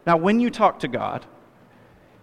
Now, 0.06 0.16
when 0.16 0.40
you 0.40 0.50
talk 0.50 0.80
to 0.80 0.88
God, 0.88 1.26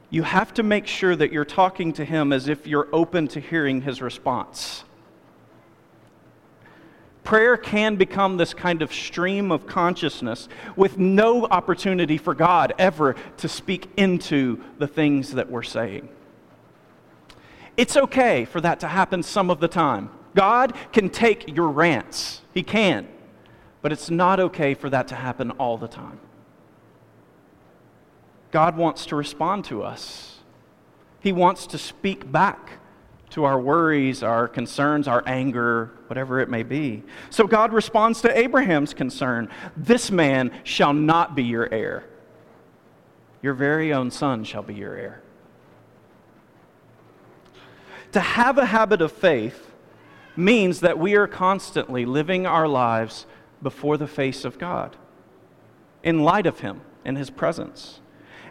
you 0.09 0.23
have 0.23 0.53
to 0.53 0.63
make 0.63 0.87
sure 0.87 1.15
that 1.15 1.31
you're 1.31 1.45
talking 1.45 1.93
to 1.93 2.05
Him 2.05 2.31
as 2.31 2.47
if 2.47 2.65
you're 2.65 2.87
open 2.93 3.27
to 3.29 3.39
hearing 3.39 3.81
His 3.81 4.01
response 4.01 4.83
prayer 7.27 7.57
can 7.57 7.97
become 7.97 8.37
this 8.37 8.53
kind 8.53 8.81
of 8.81 8.93
stream 8.93 9.51
of 9.51 9.67
consciousness 9.67 10.47
with 10.77 10.97
no 10.97 11.45
opportunity 11.47 12.17
for 12.17 12.33
God 12.33 12.71
ever 12.79 13.17
to 13.35 13.49
speak 13.49 13.89
into 13.97 14.63
the 14.77 14.87
things 14.87 15.33
that 15.33 15.51
we're 15.51 15.61
saying. 15.61 16.07
It's 17.75 17.97
okay 17.97 18.45
for 18.45 18.61
that 18.61 18.79
to 18.79 18.87
happen 18.87 19.23
some 19.23 19.49
of 19.49 19.59
the 19.59 19.67
time. 19.67 20.09
God 20.35 20.73
can 20.93 21.09
take 21.09 21.53
your 21.53 21.67
rants, 21.67 22.43
He 22.53 22.63
can, 22.63 23.09
but 23.81 23.91
it's 23.91 24.09
not 24.09 24.39
okay 24.39 24.73
for 24.73 24.89
that 24.89 25.09
to 25.09 25.15
happen 25.15 25.51
all 25.51 25.77
the 25.77 25.89
time. 25.89 26.21
God 28.51 28.77
wants 28.77 29.05
to 29.07 29.17
respond 29.17 29.65
to 29.65 29.83
us. 29.83 30.37
He 31.19 31.33
wants 31.33 31.67
to 31.67 31.77
speak 31.77 32.31
back 32.31 32.79
to 33.37 33.43
our 33.43 33.59
worries, 33.59 34.23
our 34.23 34.47
concerns, 34.47 35.07
our 35.07 35.21
anger, 35.27 35.91
whatever 36.07 36.39
it 36.39 36.49
may 36.49 36.63
be. 36.63 37.03
So 37.29 37.45
God 37.45 37.71
responds 37.71 38.19
to 38.21 38.35
Abraham's 38.35 38.95
concern 38.95 39.47
This 39.75 40.09
man 40.09 40.51
shall 40.63 40.91
not 40.91 41.35
be 41.35 41.43
your 41.43 41.71
heir. 41.71 42.03
Your 43.43 43.53
very 43.53 43.93
own 43.93 44.09
son 44.09 44.43
shall 44.43 44.63
be 44.63 44.73
your 44.73 44.95
heir. 44.95 45.21
To 48.13 48.19
have 48.19 48.57
a 48.57 48.65
habit 48.65 49.03
of 49.03 49.11
faith 49.11 49.71
means 50.35 50.79
that 50.79 50.97
we 50.97 51.15
are 51.15 51.27
constantly 51.27 52.07
living 52.07 52.47
our 52.47 52.67
lives 52.67 53.27
before 53.61 53.97
the 53.97 54.07
face 54.07 54.45
of 54.45 54.57
God, 54.57 54.95
in 56.01 56.23
light 56.23 56.47
of 56.47 56.61
Him, 56.61 56.81
in 57.05 57.15
His 57.15 57.29
presence. 57.29 57.99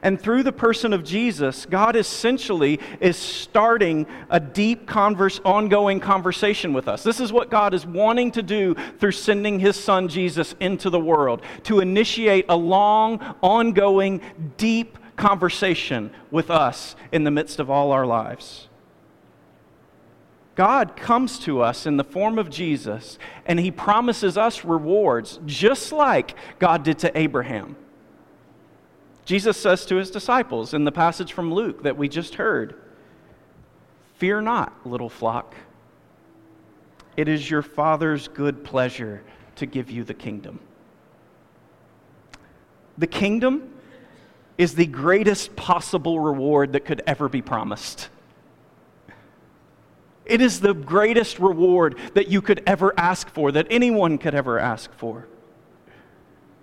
And 0.07 0.21
through 0.21 0.45
the 0.45 0.53
person 0.53 0.93
of 0.93 1.03
Jesus, 1.03 1.67
God 1.67 1.97
essentially 1.97 2.79
is 3.01 3.17
starting 3.17 4.07
a 4.31 4.39
deep, 4.39 4.87
converse, 4.87 5.41
ongoing 5.45 5.99
conversation 5.99 6.73
with 6.73 6.87
us. 6.87 7.03
This 7.03 7.19
is 7.19 7.33
what 7.33 7.51
God 7.51 7.75
is 7.75 7.85
wanting 7.85 8.31
to 8.31 8.43
do 8.45 8.77
through 9.01 9.11
sending 9.11 9.59
his 9.59 9.75
son 9.75 10.07
Jesus 10.07 10.55
into 10.61 10.91
the 10.91 11.01
world 11.01 11.43
to 11.65 11.81
initiate 11.81 12.45
a 12.49 12.55
long, 12.55 13.19
ongoing, 13.43 14.21
deep 14.57 14.97
conversation 15.17 16.13
with 16.31 16.53
us 16.53 16.95
in 17.11 17.25
the 17.25 17.33
midst 17.33 17.59
of 17.59 17.69
all 17.69 17.91
our 17.91 18.07
lives. 18.07 18.69
God 20.55 20.95
comes 20.95 21.37
to 21.41 21.63
us 21.63 21.85
in 21.85 21.97
the 21.97 22.05
form 22.05 22.39
of 22.39 22.49
Jesus, 22.49 23.19
and 23.45 23.59
he 23.59 23.73
promises 23.73 24.39
us 24.39 24.65
rewards, 24.65 25.41
just 25.47 25.91
like 25.91 26.37
God 26.61 26.85
did 26.85 27.01
to 27.01 27.19
Abraham. 27.19 27.75
Jesus 29.27 29.57
says 29.57 29.85
to 29.87 29.97
his 29.97 30.11
disciples 30.11 30.73
in 30.73 30.85
the 30.85 30.93
passage 30.93 31.33
from 31.33 31.53
Luke 31.53 31.83
that 31.83 31.99
we 31.99 32.09
just 32.09 32.37
heard 32.37 32.81
Fear 34.15 34.41
not, 34.41 34.87
little 34.87 35.11
flock. 35.11 35.55
It 37.19 37.29
is 37.29 37.51
your 37.51 37.61
Father's 37.61 38.29
good 38.29 38.65
pleasure 38.65 39.23
to 39.57 39.67
give 39.67 39.91
you 39.91 40.05
the 40.05 40.15
kingdom. 40.15 40.61
The 42.97 43.07
kingdom 43.07 43.75
is 44.57 44.75
the 44.75 44.87
greatest 44.87 45.55
possible 45.55 46.19
reward 46.19 46.73
that 46.73 46.87
could 46.87 47.03
ever 47.07 47.29
be 47.29 47.43
promised. 47.43 48.09
It 50.25 50.41
is 50.41 50.61
the 50.61 50.73
greatest 50.73 51.39
reward 51.39 51.99
that 52.15 52.29
you 52.29 52.41
could 52.41 52.63
ever 52.67 52.95
ask 52.97 53.29
for, 53.29 53.53
that 53.53 53.67
anyone 53.69 54.17
could 54.17 54.35
ever 54.35 54.59
ask 54.59 54.93
for. 54.95 55.27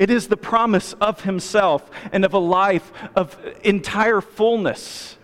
It 0.04 0.10
is 0.10 0.28
the 0.28 0.36
promise 0.36 0.92
of 1.00 1.22
Himself 1.22 1.90
and 2.12 2.26
of 2.26 2.34
a 2.34 2.38
life 2.38 2.92
of 3.16 3.40
entire 3.64 4.20
fullness. 4.20 5.16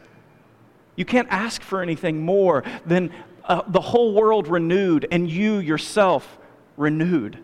You 0.95 1.03
can't 1.03 1.27
ask 1.29 1.61
for 1.61 1.81
anything 1.81 2.21
more 2.23 2.63
than 2.85 3.11
uh, 3.43 3.63
the 3.67 3.81
whole 3.81 4.13
world 4.13 4.47
renewed 4.47 5.05
and 5.11 5.29
you 5.29 5.57
yourself 5.57 6.37
renewed. 6.77 7.39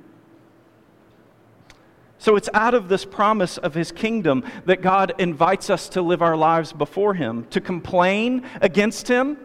So 2.19 2.37
it's 2.37 2.47
out 2.53 2.73
of 2.73 2.87
this 2.87 3.03
promise 3.03 3.57
of 3.57 3.73
his 3.73 3.91
kingdom 3.91 4.45
that 4.63 4.81
God 4.81 5.13
invites 5.17 5.69
us 5.69 5.89
to 5.89 6.01
live 6.01 6.21
our 6.21 6.37
lives 6.37 6.71
before 6.71 7.15
him. 7.15 7.47
To 7.49 7.59
complain 7.59 8.45
against 8.61 9.09
him, 9.09 9.35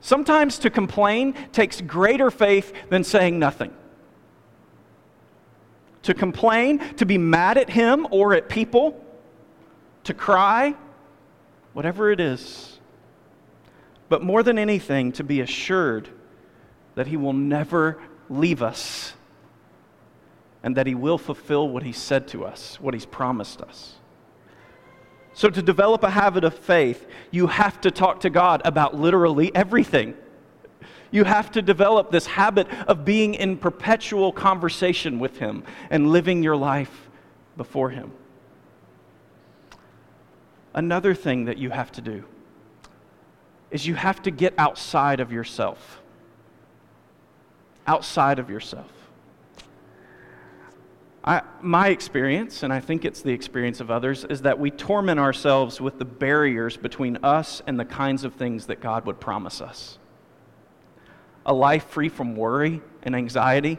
sometimes 0.00 0.58
to 0.60 0.70
complain 0.70 1.34
takes 1.52 1.82
greater 1.82 2.30
faith 2.30 2.72
than 2.88 3.04
saying 3.04 3.38
nothing 3.38 3.70
to 6.02 6.14
complain, 6.14 6.78
to 6.96 7.06
be 7.06 7.18
mad 7.18 7.58
at 7.58 7.70
him 7.70 8.06
or 8.10 8.34
at 8.34 8.48
people, 8.48 9.02
to 10.04 10.14
cry, 10.14 10.74
whatever 11.72 12.10
it 12.10 12.20
is. 12.20 12.68
but 14.08 14.22
more 14.22 14.42
than 14.42 14.58
anything, 14.58 15.10
to 15.10 15.24
be 15.24 15.40
assured 15.40 16.06
that 16.96 17.06
He 17.06 17.16
will 17.16 17.32
never 17.32 17.98
leave 18.28 18.62
us 18.62 19.14
and 20.62 20.76
that 20.76 20.86
He 20.86 20.94
will 20.94 21.18
fulfill 21.18 21.68
what 21.68 21.82
He 21.82 21.92
said 21.92 22.28
to 22.28 22.44
us, 22.44 22.78
what 22.80 22.92
He's 22.92 23.06
promised 23.06 23.62
us. 23.62 23.94
So, 25.34 25.48
to 25.48 25.62
develop 25.62 26.02
a 26.02 26.10
habit 26.10 26.44
of 26.44 26.54
faith, 26.54 27.06
you 27.30 27.46
have 27.46 27.80
to 27.80 27.90
talk 27.90 28.20
to 28.20 28.28
God 28.28 28.60
about 28.66 28.94
literally 28.94 29.54
everything. 29.54 30.14
You 31.12 31.24
have 31.24 31.52
to 31.52 31.62
develop 31.62 32.10
this 32.10 32.26
habit 32.26 32.66
of 32.88 33.04
being 33.04 33.34
in 33.34 33.58
perpetual 33.58 34.32
conversation 34.32 35.20
with 35.20 35.38
Him 35.38 35.62
and 35.90 36.10
living 36.10 36.42
your 36.42 36.56
life 36.56 37.10
before 37.56 37.90
Him. 37.90 38.10
Another 40.74 41.14
thing 41.14 41.44
that 41.44 41.58
you 41.58 41.70
have 41.70 41.92
to 41.92 42.00
do 42.00 42.24
is 43.70 43.86
you 43.86 43.94
have 43.94 44.22
to 44.22 44.30
get 44.30 44.54
outside 44.56 45.20
of 45.20 45.30
yourself. 45.30 46.00
Outside 47.86 48.38
of 48.38 48.48
yourself. 48.48 48.90
I, 51.24 51.42
my 51.60 51.88
experience, 51.88 52.62
and 52.62 52.72
I 52.72 52.80
think 52.80 53.04
it's 53.04 53.22
the 53.22 53.32
experience 53.32 53.80
of 53.80 53.90
others, 53.90 54.24
is 54.24 54.42
that 54.42 54.58
we 54.58 54.70
torment 54.70 55.20
ourselves 55.20 55.80
with 55.80 55.98
the 55.98 56.04
barriers 56.04 56.76
between 56.76 57.18
us 57.22 57.62
and 57.66 57.78
the 57.78 57.84
kinds 57.84 58.24
of 58.24 58.34
things 58.34 58.66
that 58.66 58.80
God 58.80 59.06
would 59.06 59.20
promise 59.20 59.60
us. 59.60 59.98
A 61.44 61.52
life 61.52 61.86
free 61.86 62.08
from 62.08 62.36
worry 62.36 62.80
and 63.02 63.16
anxiety, 63.16 63.78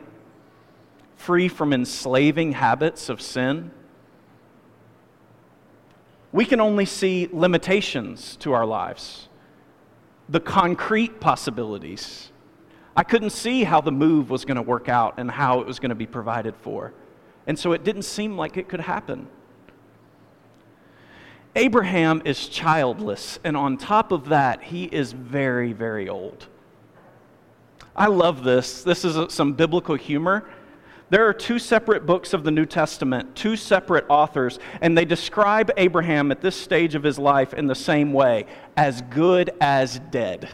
free 1.15 1.47
from 1.47 1.73
enslaving 1.73 2.51
habits 2.53 3.09
of 3.09 3.21
sin. 3.21 3.71
We 6.31 6.45
can 6.45 6.59
only 6.59 6.85
see 6.85 7.29
limitations 7.31 8.35
to 8.37 8.53
our 8.53 8.65
lives, 8.65 9.29
the 10.27 10.39
concrete 10.39 11.19
possibilities. 11.19 12.31
I 12.95 13.03
couldn't 13.03 13.29
see 13.29 13.63
how 13.63 13.81
the 13.81 13.91
move 13.91 14.29
was 14.29 14.45
going 14.45 14.55
to 14.57 14.61
work 14.61 14.89
out 14.89 15.15
and 15.17 15.31
how 15.31 15.61
it 15.61 15.67
was 15.67 15.79
going 15.79 15.89
to 15.89 15.95
be 15.95 16.05
provided 16.05 16.55
for. 16.57 16.93
And 17.47 17.57
so 17.57 17.71
it 17.73 17.83
didn't 17.83 18.03
seem 18.03 18.37
like 18.37 18.57
it 18.57 18.67
could 18.67 18.81
happen. 18.81 19.27
Abraham 21.55 22.21
is 22.25 22.47
childless, 22.47 23.39
and 23.43 23.55
on 23.55 23.77
top 23.77 24.11
of 24.11 24.29
that, 24.29 24.63
he 24.63 24.85
is 24.85 25.11
very, 25.11 25.71
very 25.71 26.09
old. 26.09 26.47
I 27.95 28.07
love 28.07 28.43
this. 28.43 28.83
This 28.83 29.05
is 29.05 29.33
some 29.33 29.53
biblical 29.53 29.95
humor. 29.95 30.45
There 31.09 31.27
are 31.27 31.33
two 31.33 31.59
separate 31.59 32.07
books 32.07 32.33
of 32.33 32.43
the 32.43 32.49
New 32.49 32.65
Testament, 32.65 33.35
two 33.35 33.55
separate 33.55 34.05
authors, 34.09 34.57
and 34.81 34.97
they 34.97 35.05
describe 35.05 35.69
Abraham 35.77 36.31
at 36.31 36.41
this 36.41 36.55
stage 36.55 36.95
of 36.95 37.03
his 37.03 37.19
life 37.19 37.53
in 37.53 37.67
the 37.67 37.75
same 37.75 38.13
way 38.13 38.47
as 38.75 39.03
good 39.03 39.51
as 39.61 39.99
dead. 40.09 40.49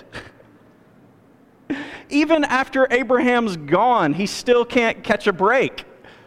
Even 2.09 2.43
after 2.43 2.87
Abraham's 2.91 3.55
gone, 3.55 4.13
he 4.13 4.25
still 4.25 4.65
can't 4.65 5.01
catch 5.01 5.27
a 5.27 5.33
break. 5.33 5.85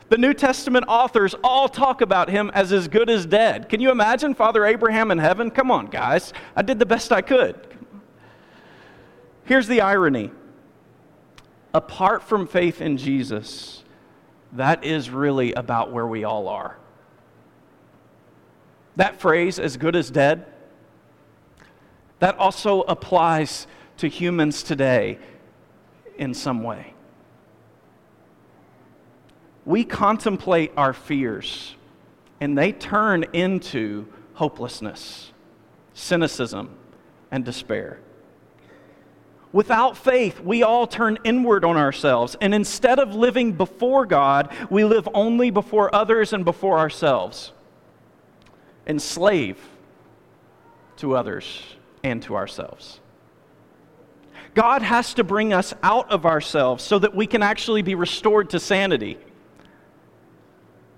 The 0.08 0.16
New 0.16 0.32
Testament 0.32 0.86
authors 0.88 1.34
all 1.44 1.68
talk 1.68 2.00
about 2.00 2.30
him 2.30 2.50
as 2.54 2.72
as 2.72 2.88
good 2.88 3.10
as 3.10 3.26
dead. 3.26 3.68
Can 3.68 3.80
you 3.80 3.90
imagine 3.90 4.34
Father 4.34 4.64
Abraham 4.64 5.10
in 5.10 5.18
heaven? 5.18 5.50
Come 5.50 5.70
on, 5.70 5.86
guys. 5.86 6.32
I 6.56 6.62
did 6.62 6.78
the 6.78 6.86
best 6.86 7.12
I 7.12 7.20
could. 7.20 7.66
Here's 9.44 9.66
the 9.66 9.80
irony 9.80 10.30
apart 11.74 12.22
from 12.22 12.46
faith 12.46 12.80
in 12.80 12.96
Jesus, 12.96 13.84
that 14.52 14.84
is 14.84 15.10
really 15.10 15.52
about 15.52 15.92
where 15.92 16.06
we 16.06 16.24
all 16.24 16.48
are. 16.48 16.76
That 18.96 19.20
phrase, 19.20 19.58
as 19.58 19.76
good 19.76 19.96
as 19.96 20.10
dead, 20.10 20.46
that 22.18 22.36
also 22.38 22.82
applies 22.82 23.66
to 23.98 24.08
humans 24.08 24.62
today 24.62 25.18
in 26.18 26.34
some 26.34 26.62
way 26.62 26.92
we 29.64 29.84
contemplate 29.84 30.72
our 30.76 30.92
fears 30.92 31.76
and 32.40 32.58
they 32.58 32.72
turn 32.72 33.24
into 33.32 34.06
hopelessness, 34.34 35.32
cynicism, 35.94 36.70
and 37.30 37.44
despair. 37.44 38.00
Without 39.52 39.96
faith, 39.98 40.40
we 40.40 40.62
all 40.62 40.86
turn 40.86 41.18
inward 41.24 41.64
on 41.64 41.76
ourselves, 41.76 42.36
and 42.40 42.54
instead 42.54 42.98
of 42.98 43.14
living 43.14 43.52
before 43.52 44.06
God, 44.06 44.50
we 44.70 44.84
live 44.84 45.08
only 45.12 45.50
before 45.50 45.94
others 45.94 46.32
and 46.32 46.44
before 46.44 46.78
ourselves, 46.78 47.52
enslave 48.86 49.58
to 50.96 51.14
others 51.16 51.62
and 52.02 52.22
to 52.22 52.34
ourselves. 52.34 53.00
God 54.54 54.82
has 54.82 55.14
to 55.14 55.24
bring 55.24 55.52
us 55.52 55.72
out 55.82 56.10
of 56.10 56.26
ourselves 56.26 56.84
so 56.84 56.98
that 56.98 57.14
we 57.14 57.26
can 57.26 57.42
actually 57.42 57.82
be 57.82 57.94
restored 57.94 58.50
to 58.50 58.60
sanity. 58.60 59.18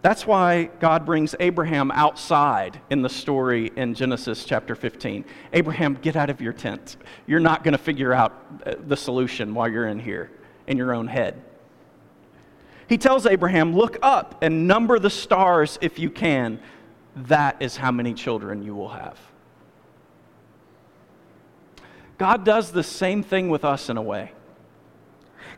That's 0.04 0.26
why 0.26 0.64
God 0.80 1.06
brings 1.06 1.34
Abraham 1.40 1.90
outside 1.90 2.78
in 2.90 3.00
the 3.00 3.08
story 3.08 3.72
in 3.74 3.94
Genesis 3.94 4.44
chapter 4.44 4.74
15. 4.74 5.24
Abraham, 5.54 5.94
get 5.94 6.14
out 6.14 6.28
of 6.28 6.42
your 6.42 6.52
tent. 6.52 6.98
You're 7.26 7.40
not 7.40 7.64
going 7.64 7.72
to 7.72 7.78
figure 7.78 8.12
out 8.12 8.34
uh, 8.66 8.74
the 8.86 8.98
solution 8.98 9.54
while 9.54 9.66
you're 9.66 9.86
in 9.86 9.98
here 9.98 10.30
in 10.66 10.76
your 10.76 10.94
own 10.94 11.06
head. 11.06 11.42
He 12.86 12.98
tells 12.98 13.24
Abraham, 13.24 13.74
Look 13.74 13.96
up 14.02 14.42
and 14.42 14.68
number 14.68 14.98
the 14.98 15.08
stars 15.08 15.78
if 15.80 15.98
you 15.98 16.10
can. 16.10 16.60
That 17.16 17.56
is 17.62 17.78
how 17.78 17.90
many 17.90 18.12
children 18.12 18.62
you 18.62 18.74
will 18.74 18.90
have. 18.90 19.18
God 22.18 22.44
does 22.44 22.72
the 22.72 22.82
same 22.82 23.22
thing 23.22 23.48
with 23.48 23.64
us 23.64 23.88
in 23.88 23.96
a 23.96 24.02
way. 24.02 24.32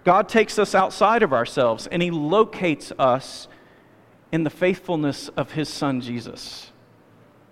God 0.05 0.29
takes 0.29 0.57
us 0.57 0.73
outside 0.73 1.25
of 1.25 1.33
ourselves 1.33 1.89
and 1.89 2.01
He 2.01 2.13
locates 2.13 2.93
us 2.97 3.49
in 4.33 4.45
the 4.45 4.51
faithfulness 4.51 5.29
of 5.31 5.53
his 5.53 5.69
son 5.69 6.01
Jesus. 6.01 6.71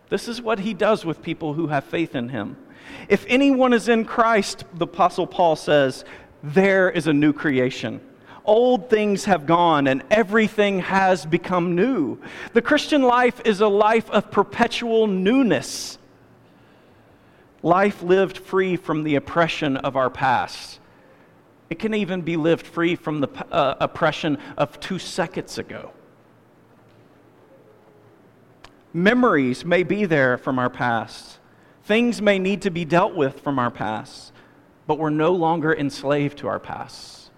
This 0.09 0.29
is 0.29 0.43
what 0.43 0.61
he 0.61 0.75
does 0.75 1.05
with 1.05 1.23
people 1.23 1.55
who 1.55 1.69
have 1.69 1.85
faith 1.85 2.15
in 2.15 2.29
him. 2.29 2.57
If 3.09 3.25
anyone 3.29 3.73
is 3.73 3.89
in 3.89 4.05
Christ, 4.05 4.65
the 4.75 4.85
Apostle 4.85 5.27
Paul 5.27 5.57
says, 5.57 6.05
there 6.43 6.91
is 6.91 7.07
a 7.07 7.13
new 7.13 7.33
creation. 7.33 8.01
Old 8.45 8.91
things 8.91 9.25
have 9.25 9.47
gone 9.47 9.87
and 9.87 10.03
everything 10.11 10.81
has 10.81 11.25
become 11.25 11.75
new. 11.75 12.19
The 12.53 12.61
Christian 12.61 13.03
life 13.03 13.41
is 13.45 13.61
a 13.63 13.69
life 13.69 14.11
of 14.11 14.31
perpetual 14.31 15.07
newness. 15.07 15.99
Life 17.63 18.03
lived 18.03 18.37
free 18.37 18.77
from 18.77 19.05
the 19.05 19.15
oppression 19.15 19.79
of 19.79 19.97
our 19.97 20.11
past. 20.11 20.79
It 21.71 21.79
can 21.79 21.95
even 21.95 22.21
be 22.21 22.37
lived 22.37 22.67
free 22.67 22.95
from 22.95 23.23
the 23.23 23.29
uh, 23.51 23.77
oppression 23.81 24.37
of 24.59 24.79
two 24.81 24.99
seconds 24.99 25.57
ago. 25.57 25.91
Memories 28.97 29.65
may 29.65 29.83
be 29.83 30.05
there 30.05 30.39
from 30.39 30.57
our 30.61 30.71
past. 30.71 31.41
Things 31.83 32.23
may 32.23 32.39
need 32.39 32.63
to 32.63 32.71
be 32.71 32.85
dealt 32.85 33.17
with 33.17 33.41
from 33.41 33.59
our 33.59 33.71
past, 33.71 34.33
but 34.87 35.01
we're 35.01 35.11
no 35.11 35.33
longer 35.33 35.75
enslaved 35.75 36.39
to 36.39 36.47
our 36.47 36.61
past. 36.61 37.33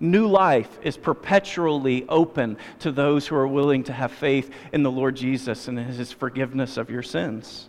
New 0.00 0.26
life 0.26 0.78
is 0.82 0.96
perpetually 0.96 2.06
open 2.08 2.56
to 2.78 2.90
those 2.90 3.26
who 3.26 3.36
are 3.36 3.46
willing 3.46 3.84
to 3.84 3.92
have 3.92 4.10
faith 4.10 4.50
in 4.72 4.82
the 4.82 4.90
Lord 4.90 5.16
Jesus 5.16 5.68
and 5.68 5.78
his 5.78 6.12
forgiveness 6.12 6.78
of 6.78 6.88
your 6.90 7.02
sins. 7.02 7.68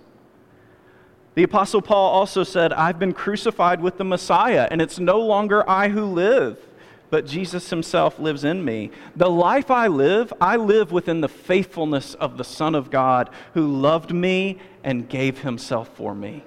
The 1.36 1.44
Apostle 1.44 1.82
Paul 1.82 2.12
also 2.12 2.46
said, 2.46 2.72
I've 2.72 2.98
been 2.98 3.12
crucified 3.12 3.82
with 3.82 3.98
the 3.98 4.06
Messiah, 4.06 4.70
and 4.72 4.82
it's 4.82 5.00
no 5.00 5.20
longer 5.20 5.70
I 5.70 5.90
who 5.90 6.06
live 6.06 6.66
but 7.10 7.26
Jesus 7.26 7.70
himself 7.70 8.20
lives 8.20 8.44
in 8.44 8.64
me. 8.66 8.92
The 9.16 9.30
life 9.30 9.70
I 9.70 9.88
live, 9.88 10.34
I 10.42 10.56
live 10.56 10.92
within 10.92 11.22
the 11.22 11.30
faithfulness 11.30 12.14
of 12.16 12.38
the 12.38 12.44
Son 12.44 12.76
of 12.76 12.90
God 12.90 13.30
who 13.54 13.68
loved 13.68 14.14
me 14.14 14.60
and 14.84 15.08
gave 15.08 15.40
himself 15.40 15.90
for 15.96 16.16
me. 16.16 16.44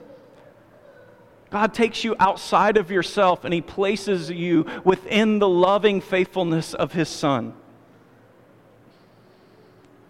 God 1.51 1.73
takes 1.73 2.05
you 2.05 2.15
outside 2.19 2.77
of 2.77 2.91
yourself 2.91 3.45
and 3.45 3.55
he 3.55 3.61
places 3.61 4.31
you 4.31 4.67
within 4.85 5.39
the 5.39 5.49
loving 5.49 6.01
faithfulness 6.01 6.75
of 6.75 6.93
his 6.93 7.09
Son. 7.09 7.55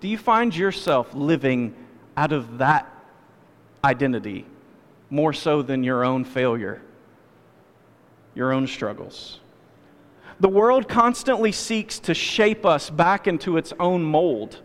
Do 0.00 0.08
you 0.08 0.18
find 0.18 0.54
yourself 0.54 1.14
living 1.14 1.74
out 2.16 2.32
of 2.32 2.58
that 2.58 2.92
identity 3.84 4.46
more 5.10 5.32
so 5.32 5.62
than 5.62 5.84
your 5.84 6.04
own 6.04 6.24
failure, 6.24 6.82
your 8.34 8.52
own 8.52 8.66
struggles? 8.66 9.40
The 10.40 10.48
world 10.48 10.88
constantly 10.88 11.50
seeks 11.52 11.98
to 12.00 12.14
shape 12.14 12.64
us 12.64 12.90
back 12.90 13.26
into 13.26 13.56
its 13.56 13.72
own 13.80 14.02
mold. 14.02 14.60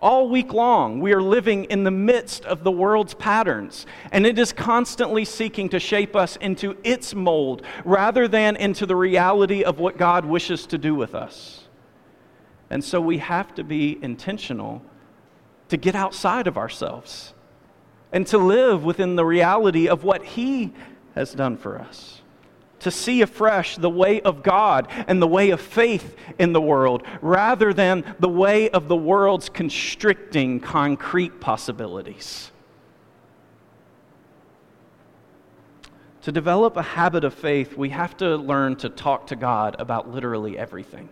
All 0.00 0.28
week 0.28 0.52
long, 0.52 1.00
we 1.00 1.12
are 1.12 1.22
living 1.22 1.64
in 1.64 1.82
the 1.82 1.90
midst 1.90 2.44
of 2.44 2.62
the 2.62 2.70
world's 2.70 3.14
patterns, 3.14 3.84
and 4.12 4.24
it 4.26 4.38
is 4.38 4.52
constantly 4.52 5.24
seeking 5.24 5.68
to 5.70 5.80
shape 5.80 6.14
us 6.14 6.36
into 6.36 6.76
its 6.84 7.14
mold 7.14 7.62
rather 7.84 8.28
than 8.28 8.54
into 8.56 8.86
the 8.86 8.94
reality 8.94 9.64
of 9.64 9.80
what 9.80 9.96
God 9.96 10.24
wishes 10.24 10.66
to 10.66 10.78
do 10.78 10.94
with 10.94 11.14
us. 11.16 11.64
And 12.70 12.84
so 12.84 13.00
we 13.00 13.18
have 13.18 13.54
to 13.56 13.64
be 13.64 13.98
intentional 14.02 14.82
to 15.68 15.76
get 15.76 15.94
outside 15.94 16.46
of 16.46 16.56
ourselves 16.56 17.34
and 18.12 18.26
to 18.28 18.38
live 18.38 18.84
within 18.84 19.16
the 19.16 19.24
reality 19.24 19.88
of 19.88 20.04
what 20.04 20.24
He 20.24 20.72
has 21.14 21.32
done 21.32 21.56
for 21.56 21.78
us. 21.78 22.17
To 22.80 22.90
see 22.90 23.22
afresh 23.22 23.76
the 23.76 23.90
way 23.90 24.20
of 24.20 24.42
God 24.42 24.86
and 25.08 25.20
the 25.20 25.26
way 25.26 25.50
of 25.50 25.60
faith 25.60 26.16
in 26.38 26.52
the 26.52 26.60
world, 26.60 27.02
rather 27.20 27.72
than 27.72 28.14
the 28.20 28.28
way 28.28 28.70
of 28.70 28.88
the 28.88 28.96
world's 28.96 29.48
constricting 29.48 30.60
concrete 30.60 31.40
possibilities. 31.40 32.52
To 36.22 36.32
develop 36.32 36.76
a 36.76 36.82
habit 36.82 37.24
of 37.24 37.32
faith, 37.32 37.76
we 37.76 37.88
have 37.88 38.16
to 38.18 38.36
learn 38.36 38.76
to 38.76 38.88
talk 38.88 39.28
to 39.28 39.36
God 39.36 39.76
about 39.78 40.10
literally 40.10 40.58
everything. 40.58 41.08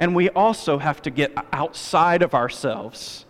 And 0.00 0.14
we 0.14 0.30
also 0.30 0.78
have 0.78 1.00
to 1.02 1.10
get 1.10 1.32
outside 1.52 2.22
of 2.22 2.34
ourselves 2.34 3.24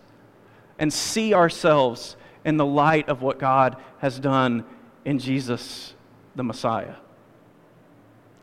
and 0.77 0.91
see 0.91 1.33
ourselves 1.33 2.15
in 2.45 2.57
the 2.57 2.65
light 2.65 3.09
of 3.09 3.21
what 3.21 3.37
God 3.37 3.77
has 3.99 4.19
done 4.19 4.65
in 5.05 5.19
Jesus, 5.19 5.93
the 6.35 6.43
Messiah. 6.43 6.95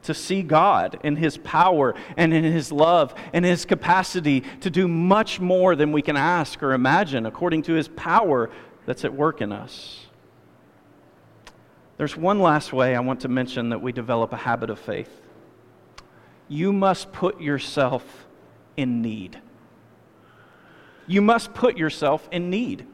To 0.04 0.14
see 0.14 0.42
God 0.42 1.00
in 1.02 1.16
His 1.16 1.36
power 1.38 1.94
and 2.16 2.32
in 2.32 2.44
His 2.44 2.70
love 2.70 3.14
and 3.32 3.44
His 3.44 3.64
capacity 3.64 4.42
to 4.60 4.70
do 4.70 4.86
much 4.86 5.40
more 5.40 5.74
than 5.74 5.92
we 5.92 6.02
can 6.02 6.16
ask 6.16 6.62
or 6.62 6.72
imagine 6.72 7.26
according 7.26 7.62
to 7.62 7.72
His 7.72 7.88
power 7.88 8.50
that's 8.86 9.04
at 9.04 9.12
work 9.12 9.40
in 9.40 9.52
us. 9.52 10.06
There's 11.96 12.16
one 12.16 12.40
last 12.40 12.72
way 12.72 12.94
I 12.94 13.00
want 13.00 13.20
to 13.20 13.28
mention 13.28 13.70
that 13.70 13.80
we 13.80 13.90
develop 13.90 14.32
a 14.32 14.36
habit 14.36 14.70
of 14.70 14.78
faith. 14.78 15.10
You 16.48 16.72
must 16.72 17.10
put 17.12 17.40
yourself 17.40 18.26
in 18.76 19.02
need. 19.02 19.40
You 21.06 21.22
must 21.22 21.54
put 21.54 21.76
yourself 21.76 22.28
in 22.30 22.50
need. 22.50 22.86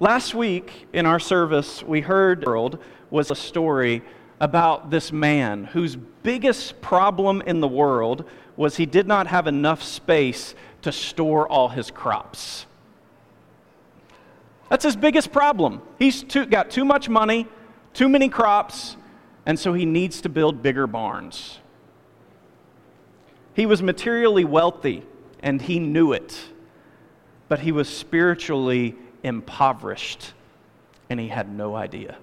Last 0.00 0.34
week 0.34 0.88
in 0.92 1.06
our 1.06 1.20
service, 1.20 1.80
we 1.80 2.00
heard 2.00 2.44
world 2.46 2.82
was 3.10 3.30
a 3.30 3.36
story 3.36 4.02
about 4.40 4.90
this 4.90 5.12
man 5.12 5.64
whose 5.66 5.94
biggest 5.94 6.80
problem 6.80 7.40
in 7.42 7.60
the 7.60 7.68
world 7.68 8.24
was 8.56 8.76
he 8.76 8.86
did 8.86 9.06
not 9.06 9.28
have 9.28 9.46
enough 9.46 9.84
space 9.84 10.56
to 10.82 10.90
store 10.90 11.48
all 11.48 11.68
his 11.68 11.92
crops. 11.92 12.66
That's 14.68 14.84
his 14.84 14.96
biggest 14.96 15.30
problem. 15.30 15.80
He's 16.00 16.24
too, 16.24 16.46
got 16.46 16.70
too 16.70 16.84
much 16.84 17.08
money, 17.08 17.46
too 17.92 18.08
many 18.08 18.28
crops, 18.28 18.96
and 19.46 19.56
so 19.56 19.74
he 19.74 19.86
needs 19.86 20.20
to 20.22 20.28
build 20.28 20.60
bigger 20.60 20.88
barns. 20.88 21.60
He 23.54 23.64
was 23.64 23.80
materially 23.80 24.44
wealthy, 24.44 25.04
and 25.40 25.62
he 25.62 25.78
knew 25.78 26.12
it, 26.12 26.36
but 27.48 27.60
he 27.60 27.70
was 27.70 27.88
spiritually 27.88 28.96
impoverished, 29.24 30.32
and 31.10 31.18
he 31.18 31.28
had 31.28 31.52
no 31.52 31.74
idea. 31.74 32.16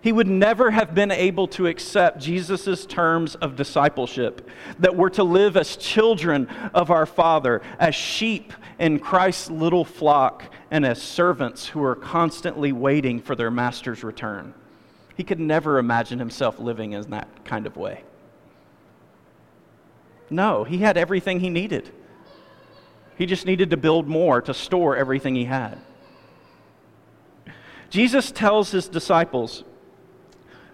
He 0.00 0.12
would 0.12 0.28
never 0.28 0.70
have 0.70 0.94
been 0.94 1.10
able 1.10 1.48
to 1.48 1.66
accept 1.66 2.20
Jesus' 2.20 2.86
terms 2.86 3.34
of 3.34 3.56
discipleship 3.56 4.48
that 4.78 4.94
we're 4.94 5.10
to 5.10 5.24
live 5.24 5.56
as 5.56 5.76
children 5.76 6.46
of 6.72 6.92
our 6.92 7.06
Father, 7.06 7.60
as 7.80 7.96
sheep 7.96 8.52
in 8.78 9.00
Christ's 9.00 9.50
little 9.50 9.84
flock, 9.84 10.44
and 10.70 10.86
as 10.86 11.02
servants 11.02 11.66
who 11.66 11.82
are 11.82 11.96
constantly 11.96 12.70
waiting 12.70 13.20
for 13.20 13.34
their 13.34 13.50
master's 13.50 14.04
return. 14.04 14.54
He 15.16 15.24
could 15.24 15.40
never 15.40 15.78
imagine 15.78 16.20
himself 16.20 16.60
living 16.60 16.92
in 16.92 17.10
that 17.10 17.44
kind 17.44 17.66
of 17.66 17.76
way. 17.76 18.04
No, 20.30 20.62
he 20.62 20.78
had 20.78 20.96
everything 20.96 21.40
he 21.40 21.50
needed. 21.50 21.90
He 23.16 23.26
just 23.26 23.46
needed 23.46 23.70
to 23.70 23.76
build 23.76 24.08
more 24.08 24.40
to 24.42 24.54
store 24.54 24.96
everything 24.96 25.34
he 25.34 25.44
had. 25.44 25.78
Jesus 27.88 28.30
tells 28.30 28.70
his 28.70 28.88
disciples, 28.88 29.64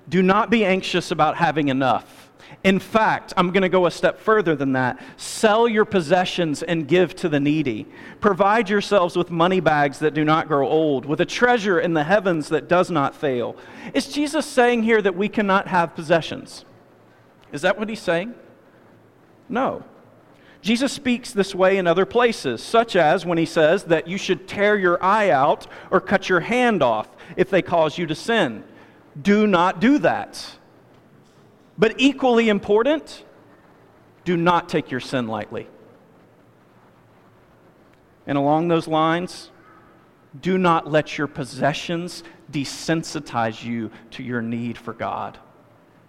Do 0.09 0.23
not 0.23 0.51
be 0.51 0.65
anxious 0.65 1.11
about 1.11 1.37
having 1.37 1.69
enough. 1.69 2.31
In 2.65 2.79
fact, 2.79 3.33
I'm 3.37 3.51
going 3.51 3.63
to 3.63 3.69
go 3.69 3.87
a 3.87 3.91
step 3.91 4.21
further 4.21 4.55
than 4.55 4.73
that. 4.73 5.01
Sell 5.17 5.67
your 5.67 5.85
possessions 5.85 6.63
and 6.63 6.87
give 6.87 7.15
to 7.17 7.29
the 7.29 7.41
needy. 7.41 7.87
Provide 8.21 8.69
yourselves 8.69 9.17
with 9.17 9.31
money 9.31 9.61
bags 9.61 9.99
that 10.01 10.15
do 10.15 10.25
not 10.25 10.49
grow 10.49 10.69
old, 10.69 11.07
with 11.07 11.21
a 11.21 11.27
treasure 11.27 11.81
in 11.81 11.95
the 11.95 12.05
heavens 12.05 12.49
that 12.51 12.69
does 12.69 12.91
not 12.91 13.17
fail. 13.17 13.57
Is 13.95 14.07
Jesus 14.09 14.47
saying 14.47 14.83
here 14.83 15.03
that 15.03 15.17
we 15.17 15.29
cannot 15.29 15.69
have 15.69 15.95
possessions? 15.95 16.65
Is 17.53 17.63
that 17.63 17.79
what 17.79 17.89
he's 17.89 18.01
saying? 18.01 18.35
No. 19.49 19.85
Jesus 20.63 20.93
speaks 20.93 21.33
this 21.33 21.55
way 21.55 21.77
in 21.77 21.89
other 21.89 22.07
places, 22.07 22.63
such 22.63 22.95
as 22.95 23.27
when 23.27 23.37
he 23.37 23.45
says 23.45 23.85
that 23.85 24.07
you 24.07 24.17
should 24.17 24.47
tear 24.47 24.77
your 24.77 25.03
eye 25.03 25.29
out 25.29 25.67
or 25.91 26.01
cut 26.01 26.29
your 26.29 26.41
hand 26.41 26.83
off 26.83 27.09
if 27.37 27.51
they 27.51 27.63
cause 27.63 27.99
you 27.99 28.07
to 28.07 28.15
sin. 28.15 28.63
Do 29.21 29.47
not 29.49 29.81
do 29.81 29.99
that. 29.99 30.57
But 31.77 31.95
equally 31.99 32.49
important, 32.49 33.25
do 34.25 34.37
not 34.37 34.69
take 34.69 34.91
your 34.91 35.01
sin 35.01 35.27
lightly. 35.27 35.67
And 38.25 38.39
along 38.39 38.69
those 38.69 38.87
lines, 38.87 39.51
do 40.41 40.57
not 40.59 40.89
let 40.89 41.19
your 41.19 41.27
possessions 41.27 42.23
desensitize 42.53 43.65
you 43.65 43.91
to 44.13 44.23
your 44.23 44.41
need 44.41 44.79
for 44.79 44.93
God 44.93 45.39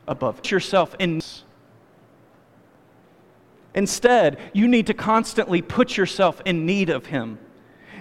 above 0.08 0.46
yourself 0.52 0.96
in 1.00 1.22
Instead, 3.76 4.40
you 4.54 4.68
need 4.68 4.88
to 4.88 4.94
constantly 4.94 5.62
put 5.62 5.98
yourself 5.98 6.42
in 6.46 6.66
need 6.66 6.90
of 6.90 7.08
Him. 7.08 7.40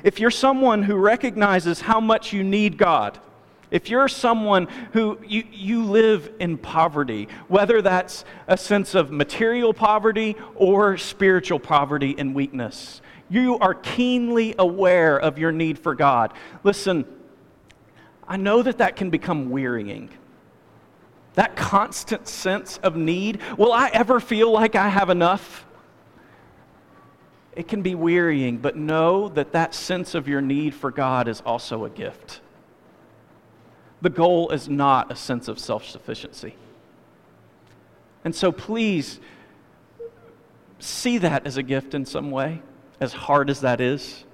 If 0.04 0.20
you're 0.20 0.30
someone 0.30 0.82
who 0.82 0.96
recognizes 0.96 1.80
how 1.80 2.00
much 2.00 2.32
you 2.32 2.42
need 2.42 2.76
God, 2.76 3.18
if 3.70 3.88
you're 3.88 4.08
someone 4.08 4.68
who 4.92 5.18
you, 5.26 5.44
you 5.50 5.84
live 5.84 6.30
in 6.38 6.58
poverty, 6.58 7.28
whether 7.48 7.80
that's 7.80 8.24
a 8.46 8.56
sense 8.56 8.94
of 8.94 9.10
material 9.10 9.72
poverty 9.72 10.36
or 10.54 10.98
spiritual 10.98 11.58
poverty 11.58 12.14
and 12.18 12.34
weakness, 12.34 13.00
you 13.30 13.58
are 13.60 13.72
keenly 13.72 14.54
aware 14.58 15.18
of 15.18 15.38
your 15.38 15.52
need 15.52 15.78
for 15.78 15.94
God. 15.94 16.34
Listen, 16.64 17.06
I 18.28 18.36
know 18.36 18.62
that 18.62 18.76
that 18.78 18.94
can 18.94 19.08
become 19.08 19.48
wearying. 19.48 20.10
That 21.34 21.56
constant 21.56 22.28
sense 22.28 22.78
of 22.82 22.96
need. 22.96 23.40
Will 23.56 23.72
I 23.72 23.88
ever 23.88 24.20
feel 24.20 24.50
like 24.50 24.74
I 24.74 24.88
have 24.88 25.08
enough? 25.08 25.66
It 27.54 27.68
can 27.68 27.82
be 27.82 27.94
wearying, 27.94 28.58
but 28.58 28.76
know 28.76 29.28
that 29.30 29.52
that 29.52 29.74
sense 29.74 30.14
of 30.14 30.28
your 30.28 30.40
need 30.40 30.74
for 30.74 30.90
God 30.90 31.28
is 31.28 31.40
also 31.42 31.84
a 31.84 31.90
gift. 31.90 32.40
The 34.00 34.10
goal 34.10 34.50
is 34.50 34.68
not 34.68 35.12
a 35.12 35.16
sense 35.16 35.48
of 35.48 35.58
self 35.58 35.84
sufficiency. 35.84 36.54
And 38.24 38.34
so 38.34 38.52
please 38.52 39.20
see 40.78 41.18
that 41.18 41.46
as 41.46 41.56
a 41.56 41.62
gift 41.62 41.94
in 41.94 42.04
some 42.04 42.30
way, 42.30 42.62
as 43.00 43.12
hard 43.12 43.50
as 43.50 43.60
that 43.60 43.80
is. 43.80 44.24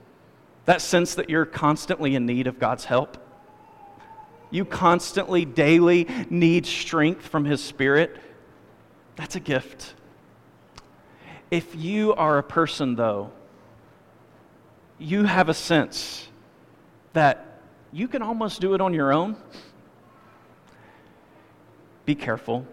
That 0.64 0.80
sense 0.80 1.14
that 1.14 1.30
you're 1.30 1.46
constantly 1.46 2.14
in 2.14 2.26
need 2.26 2.46
of 2.46 2.58
God's 2.58 2.84
help. 2.84 3.16
You 4.50 4.64
constantly, 4.64 5.44
daily 5.44 6.06
need 6.30 6.66
strength 6.66 7.26
from 7.26 7.44
His 7.44 7.62
Spirit. 7.62 8.16
That's 9.16 9.36
a 9.36 9.40
gift. 9.40 9.94
If 11.50 11.74
you 11.74 12.14
are 12.14 12.38
a 12.38 12.42
person, 12.42 12.94
though, 12.94 13.30
you 14.98 15.24
have 15.24 15.48
a 15.48 15.54
sense 15.54 16.28
that 17.12 17.60
you 17.92 18.08
can 18.08 18.22
almost 18.22 18.60
do 18.60 18.74
it 18.74 18.80
on 18.80 18.92
your 18.92 19.12
own, 19.12 19.36
be 22.04 22.14
careful. 22.14 22.66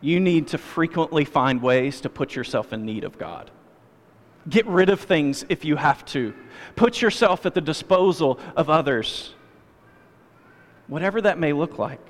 You 0.00 0.20
need 0.20 0.48
to 0.48 0.58
frequently 0.58 1.24
find 1.24 1.62
ways 1.62 2.00
to 2.02 2.08
put 2.08 2.34
yourself 2.34 2.72
in 2.72 2.84
need 2.84 3.04
of 3.04 3.18
God. 3.18 3.50
Get 4.48 4.66
rid 4.66 4.88
of 4.88 5.00
things 5.00 5.44
if 5.48 5.64
you 5.64 5.76
have 5.76 6.04
to. 6.06 6.32
Put 6.76 7.02
yourself 7.02 7.46
at 7.46 7.54
the 7.54 7.60
disposal 7.60 8.38
of 8.56 8.70
others 8.70 9.34
whatever 10.88 11.20
that 11.20 11.38
may 11.38 11.52
look 11.52 11.78
like. 11.78 12.00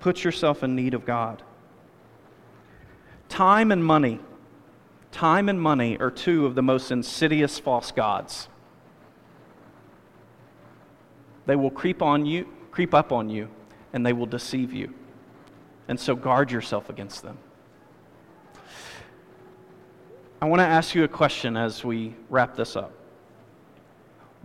Put 0.00 0.24
yourself 0.24 0.62
in 0.62 0.74
need 0.74 0.94
of 0.94 1.04
God. 1.04 1.42
Time 3.28 3.72
and 3.72 3.84
money. 3.84 4.20
Time 5.10 5.48
and 5.48 5.60
money 5.60 5.98
are 5.98 6.10
two 6.10 6.46
of 6.46 6.54
the 6.54 6.62
most 6.62 6.90
insidious 6.90 7.58
false 7.58 7.90
gods. 7.90 8.48
They 11.46 11.56
will 11.56 11.70
creep 11.70 12.02
on 12.02 12.26
you, 12.26 12.48
creep 12.70 12.92
up 12.92 13.12
on 13.12 13.30
you, 13.30 13.48
and 13.92 14.04
they 14.04 14.12
will 14.12 14.26
deceive 14.26 14.72
you. 14.72 14.92
And 15.88 15.98
so 15.98 16.14
guard 16.16 16.50
yourself 16.50 16.90
against 16.90 17.22
them. 17.22 17.38
I 20.42 20.46
want 20.46 20.60
to 20.60 20.66
ask 20.66 20.94
you 20.94 21.04
a 21.04 21.08
question 21.08 21.56
as 21.56 21.84
we 21.84 22.14
wrap 22.28 22.56
this 22.56 22.76
up. 22.76 22.92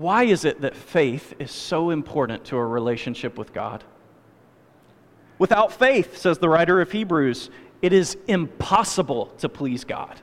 Why 0.02 0.24
is 0.24 0.46
it 0.46 0.62
that 0.62 0.76
faith 0.76 1.36
is 1.38 1.52
so 1.52 1.92
important 1.92 2.46
to 2.46 2.58
a 2.58 2.66
relationship 2.66 3.38
with 3.38 3.54
God? 3.54 3.84
Without 5.38 5.74
faith, 5.74 6.18
says 6.18 6.40
the 6.40 6.50
writer 6.50 6.82
of 6.82 6.92
Hebrews, 6.92 7.52
it 7.84 7.94
is 7.94 8.18
impossible 8.28 9.28
to 9.38 9.48
please 9.48 9.84
God. 9.84 10.20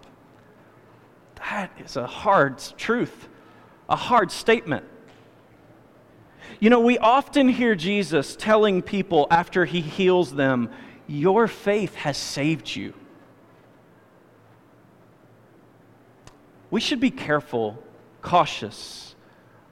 That 1.37 1.71
is 1.79 1.97
a 1.97 2.09
hard 2.09 2.59
truth. 2.77 3.29
a 3.89 3.95
hard 3.95 4.33
statement. 4.33 4.85
You 6.59 6.71
know, 6.71 6.81
we 6.81 6.99
often 6.99 7.49
hear 7.49 7.77
Jesus 7.77 8.35
telling 8.35 8.83
people 8.83 9.29
after 9.31 9.65
he 9.65 9.81
heals 9.81 10.35
them, 10.35 10.71
Your 11.07 11.47
faith 11.47 11.95
has 11.95 12.17
saved 12.17 12.75
you. 12.75 12.95
We 16.69 16.81
should 16.81 16.99
be 16.99 17.13
careful, 17.13 17.81
cautious 18.23 19.08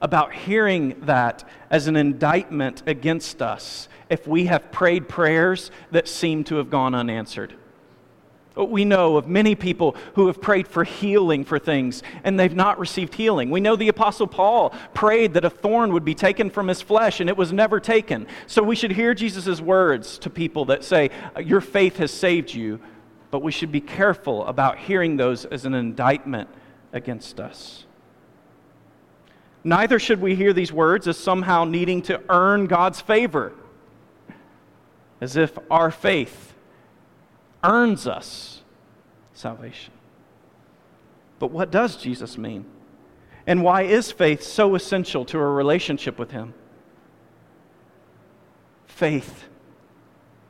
about 0.06 0.32
hearing 0.32 0.94
that 1.00 1.42
as 1.68 1.88
an 1.88 1.96
indictment 1.96 2.80
against 2.86 3.42
us 3.42 3.88
if 4.08 4.24
we 4.24 4.46
have 4.46 4.70
prayed 4.70 5.08
prayers 5.08 5.72
that 5.90 6.06
seem 6.06 6.44
to 6.44 6.54
have 6.54 6.70
gone 6.70 6.94
unanswered. 6.94 7.52
We 8.54 8.84
know 8.84 9.16
of 9.16 9.26
many 9.26 9.56
people 9.56 9.96
who 10.14 10.28
have 10.28 10.40
prayed 10.40 10.68
for 10.68 10.84
healing 10.84 11.44
for 11.44 11.58
things 11.58 12.04
and 12.22 12.38
they've 12.38 12.54
not 12.54 12.78
received 12.78 13.14
healing. 13.14 13.50
We 13.50 13.58
know 13.58 13.74
the 13.74 13.88
Apostle 13.88 14.28
Paul 14.28 14.72
prayed 14.94 15.34
that 15.34 15.44
a 15.44 15.50
thorn 15.50 15.92
would 15.92 16.04
be 16.04 16.14
taken 16.14 16.50
from 16.50 16.68
his 16.68 16.80
flesh 16.80 17.18
and 17.18 17.28
it 17.28 17.36
was 17.36 17.52
never 17.52 17.80
taken. 17.80 18.28
So 18.46 18.62
we 18.62 18.76
should 18.76 18.92
hear 18.92 19.12
Jesus' 19.12 19.60
words 19.60 20.18
to 20.18 20.30
people 20.30 20.66
that 20.66 20.84
say, 20.84 21.10
Your 21.42 21.60
faith 21.60 21.96
has 21.96 22.12
saved 22.12 22.54
you, 22.54 22.78
but 23.32 23.42
we 23.42 23.50
should 23.50 23.72
be 23.72 23.80
careful 23.80 24.46
about 24.46 24.78
hearing 24.78 25.16
those 25.16 25.44
as 25.46 25.64
an 25.64 25.74
indictment 25.74 26.48
against 26.92 27.40
us. 27.40 27.86
Neither 29.66 29.98
should 29.98 30.20
we 30.20 30.36
hear 30.36 30.52
these 30.52 30.72
words 30.72 31.08
as 31.08 31.18
somehow 31.18 31.64
needing 31.64 32.00
to 32.02 32.22
earn 32.28 32.66
God's 32.66 33.00
favor, 33.00 33.52
as 35.20 35.36
if 35.36 35.58
our 35.68 35.90
faith 35.90 36.54
earns 37.64 38.06
us 38.06 38.62
salvation. 39.34 39.92
But 41.40 41.50
what 41.50 41.72
does 41.72 41.96
Jesus 41.96 42.38
mean? 42.38 42.64
And 43.44 43.64
why 43.64 43.82
is 43.82 44.12
faith 44.12 44.44
so 44.44 44.76
essential 44.76 45.24
to 45.24 45.38
a 45.40 45.44
relationship 45.44 46.16
with 46.16 46.30
Him? 46.30 46.54
Faith, 48.86 49.46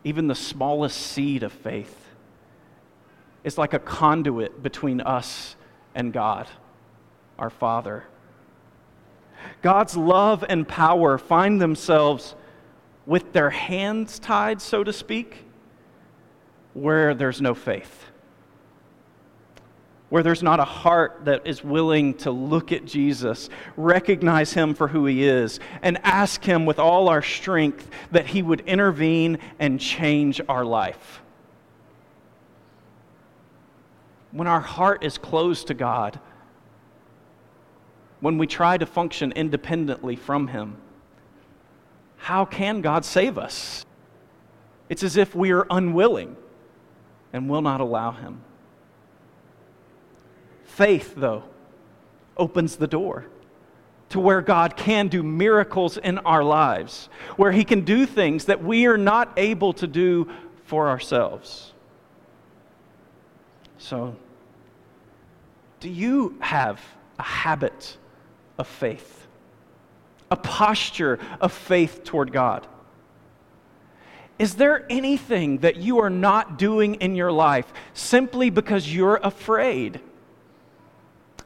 even 0.04 0.26
the 0.26 0.34
smallest 0.34 0.98
seed 0.98 1.42
of 1.42 1.54
faith, 1.54 2.04
is 3.44 3.56
like 3.56 3.72
a 3.72 3.78
conduit 3.78 4.62
between 4.62 5.00
us 5.00 5.56
and 5.94 6.12
God, 6.12 6.48
our 7.38 7.48
Father. 7.48 8.04
God's 9.62 9.96
love 9.96 10.44
and 10.48 10.66
power 10.66 11.18
find 11.18 11.60
themselves 11.60 12.34
with 13.06 13.32
their 13.32 13.50
hands 13.50 14.18
tied, 14.18 14.60
so 14.60 14.82
to 14.82 14.92
speak, 14.92 15.44
where 16.74 17.14
there's 17.14 17.40
no 17.40 17.54
faith. 17.54 18.04
Where 20.08 20.22
there's 20.22 20.42
not 20.42 20.60
a 20.60 20.64
heart 20.64 21.24
that 21.24 21.46
is 21.46 21.64
willing 21.64 22.14
to 22.18 22.30
look 22.30 22.70
at 22.70 22.84
Jesus, 22.84 23.48
recognize 23.76 24.52
him 24.52 24.74
for 24.74 24.88
who 24.88 25.06
he 25.06 25.24
is, 25.24 25.58
and 25.82 25.98
ask 26.04 26.44
him 26.44 26.64
with 26.66 26.78
all 26.78 27.08
our 27.08 27.22
strength 27.22 27.90
that 28.12 28.26
he 28.26 28.42
would 28.42 28.60
intervene 28.60 29.38
and 29.58 29.80
change 29.80 30.40
our 30.48 30.64
life. 30.64 31.22
When 34.30 34.46
our 34.46 34.60
heart 34.60 35.04
is 35.04 35.18
closed 35.18 35.68
to 35.68 35.74
God, 35.74 36.20
when 38.26 38.38
we 38.38 38.46
try 38.48 38.76
to 38.76 38.84
function 38.84 39.30
independently 39.36 40.16
from 40.16 40.48
him, 40.48 40.76
how 42.16 42.44
can 42.44 42.80
God 42.80 43.04
save 43.04 43.38
us? 43.38 43.86
It's 44.88 45.04
as 45.04 45.16
if 45.16 45.36
we 45.36 45.52
are 45.52 45.64
unwilling 45.70 46.36
and 47.32 47.48
will 47.48 47.62
not 47.62 47.80
allow 47.80 48.10
him. 48.10 48.40
Faith, 50.64 51.14
though, 51.16 51.44
opens 52.36 52.74
the 52.74 52.88
door 52.88 53.26
to 54.08 54.18
where 54.18 54.40
God 54.40 54.76
can 54.76 55.06
do 55.06 55.22
miracles 55.22 55.96
in 55.96 56.18
our 56.18 56.42
lives, 56.42 57.08
where 57.36 57.52
He 57.52 57.62
can 57.62 57.82
do 57.82 58.06
things 58.06 58.46
that 58.46 58.60
we 58.60 58.86
are 58.86 58.98
not 58.98 59.32
able 59.36 59.72
to 59.74 59.86
do 59.86 60.28
for 60.64 60.88
ourselves. 60.88 61.72
So, 63.78 64.16
do 65.78 65.88
you 65.88 66.36
have 66.40 66.80
a 67.20 67.22
habit 67.22 67.98
of 68.58 68.66
faith, 68.66 69.26
a 70.30 70.36
posture 70.36 71.18
of 71.40 71.52
faith 71.52 72.04
toward 72.04 72.32
God? 72.32 72.66
Is 74.38 74.54
there 74.54 74.84
anything 74.90 75.58
that 75.58 75.76
you 75.76 75.98
are 76.00 76.10
not 76.10 76.58
doing 76.58 76.96
in 76.96 77.14
your 77.14 77.32
life 77.32 77.72
simply 77.94 78.50
because 78.50 78.92
you're 78.92 79.16
afraid 79.22 80.00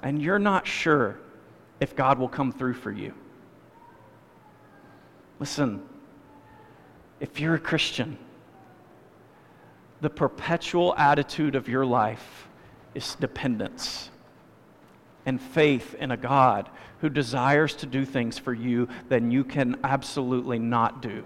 and 0.03 0.21
you're 0.21 0.41
not 0.41 0.67
sure 0.67 1.19
if 1.79 1.95
God 1.95 2.19
will 2.19 2.29
come 2.29 2.51
through 2.51 2.75
for 2.75 2.91
you? 2.91 3.15
Listen, 5.39 5.83
if 7.21 7.39
you're 7.39 7.55
a 7.55 7.61
Christian, 7.61 8.19
the 10.01 10.11
perpetual 10.11 10.95
attitude 10.97 11.55
of 11.55 11.69
your 11.69 11.87
life 11.87 12.49
is 12.95 13.15
dependence 13.17 14.11
and 15.31 15.41
faith 15.41 15.95
in 15.95 16.11
a 16.11 16.17
God 16.17 16.69
who 17.01 17.09
desires 17.09 17.77
to 17.77 17.87
do 17.87 18.05
things 18.05 18.37
for 18.37 18.53
you 18.53 18.89
that 19.11 19.23
you 19.23 19.45
can 19.45 19.79
absolutely 19.85 20.59
not 20.59 21.01
do. 21.01 21.23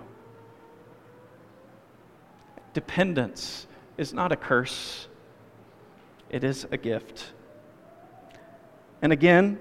Dependence 2.74 3.66
is 3.96 4.12
not 4.12 4.30
a 4.30 4.36
curse, 4.36 5.08
it 6.28 6.44
is 6.44 6.66
a 6.70 6.76
gift. 6.76 7.32
And 9.00 9.10
again, 9.10 9.58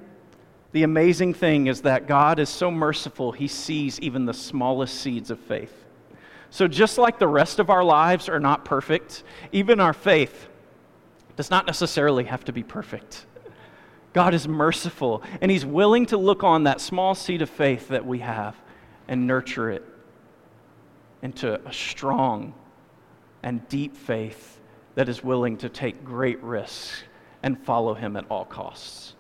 the 0.74 0.84
amazing 0.84 1.36
thing 1.36 1.68
is 1.68 1.84
that 1.84 2.06
God 2.06 2.38
is 2.38 2.50
so 2.50 2.70
merciful, 2.70 3.32
He 3.32 3.48
sees 3.48 3.98
even 4.02 4.26
the 4.26 4.34
smallest 4.34 4.96
seeds 5.00 5.32
of 5.32 5.40
faith. 5.40 5.86
So, 6.50 6.68
just 6.68 6.98
like 6.98 7.18
the 7.18 7.30
rest 7.30 7.60
of 7.60 7.70
our 7.70 7.84
lives 7.84 8.28
are 8.28 8.42
not 8.42 8.66
perfect, 8.66 9.24
even 9.54 9.80
our 9.80 9.94
faith 9.94 10.50
does 11.38 11.50
not 11.50 11.66
necessarily 11.66 12.26
have 12.26 12.44
to 12.44 12.52
be 12.52 12.62
perfect. 12.62 13.26
God 14.14 14.34
is 14.34 14.48
merciful, 14.48 15.24
and 15.42 15.52
He's 15.52 15.66
willing 15.66 16.06
to 16.08 16.18
look 16.18 16.44
on 16.44 16.64
that 16.64 16.80
small 16.80 17.16
seed 17.16 17.42
of 17.42 17.50
faith 17.50 17.90
that 17.90 18.06
we 18.06 18.20
have 18.20 18.56
and 19.08 19.28
nurture 19.28 19.72
it 19.72 19.84
into 21.22 21.60
a 21.68 21.74
strong 21.74 22.54
and 23.42 23.68
deep 23.70 23.96
faith 23.96 24.60
that 24.96 25.10
is 25.10 25.24
willing 25.24 25.58
to 25.58 25.70
take 25.70 26.04
great 26.04 26.42
risks 26.44 27.04
and 27.42 27.60
follow 27.60 27.94
him 27.94 28.16
at 28.16 28.26
all 28.30 28.46
costs. 28.46 29.16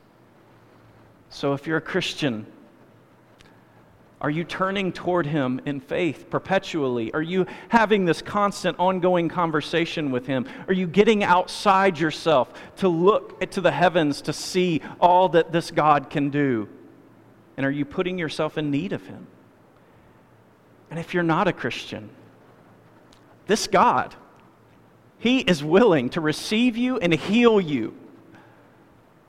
So, 1.29 1.53
if 1.53 1.65
you're 1.65 1.77
a 1.77 1.81
Christian, 1.81 2.45
are 4.23 4.29
you 4.29 4.45
turning 4.45 4.93
toward 4.93 5.25
him 5.25 5.59
in 5.65 5.81
faith 5.81 6.29
perpetually? 6.29 7.13
Are 7.13 7.21
you 7.21 7.45
having 7.67 8.05
this 8.05 8.21
constant, 8.21 8.79
ongoing 8.79 9.27
conversation 9.27 10.11
with 10.11 10.25
him? 10.25 10.47
Are 10.67 10.73
you 10.73 10.87
getting 10.87 11.23
outside 11.25 11.99
yourself 11.99 12.53
to 12.77 12.87
look 12.87 13.39
to 13.51 13.59
the 13.59 13.71
heavens 13.71 14.21
to 14.21 14.33
see 14.33 14.81
all 15.01 15.27
that 15.29 15.51
this 15.51 15.69
God 15.69 16.09
can 16.09 16.29
do? 16.29 16.69
And 17.57 17.65
are 17.65 17.71
you 17.71 17.83
putting 17.83 18.17
yourself 18.17 18.57
in 18.57 18.71
need 18.71 18.93
of 18.93 19.05
him? 19.05 19.27
And 20.89 20.99
if 20.99 21.13
you're 21.13 21.21
not 21.21 21.47
a 21.47 21.53
Christian, 21.53 22.09
this 23.47 23.67
God, 23.67 24.15
He 25.17 25.39
is 25.39 25.63
willing 25.63 26.09
to 26.11 26.21
receive 26.21 26.77
you 26.77 26.97
and 26.97 27.13
heal 27.13 27.59
you 27.59 27.95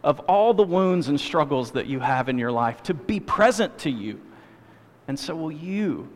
of 0.03 0.21
all 0.21 0.55
the 0.55 0.63
wounds 0.63 1.09
and 1.09 1.19
struggles 1.19 1.73
that 1.73 1.87
you 1.87 1.99
have 1.99 2.29
in 2.29 2.39
your 2.39 2.53
life, 2.53 2.83
to 2.83 2.95
be 2.95 3.19
present 3.19 3.79
to 3.79 3.91
you. 3.91 4.21
And 5.07 5.19
so, 5.19 5.35
will 5.35 5.53
you 5.53 6.09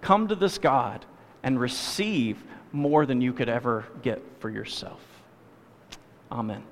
come 0.00 0.28
to 0.28 0.34
this 0.34 0.58
God 0.58 1.04
and 1.42 1.58
receive 1.58 2.42
more 2.72 3.04
than 3.06 3.20
you 3.20 3.32
could 3.32 3.48
ever 3.48 3.84
get 4.02 4.22
for 4.40 4.48
yourself? 4.48 5.00
Amen. 6.30 6.62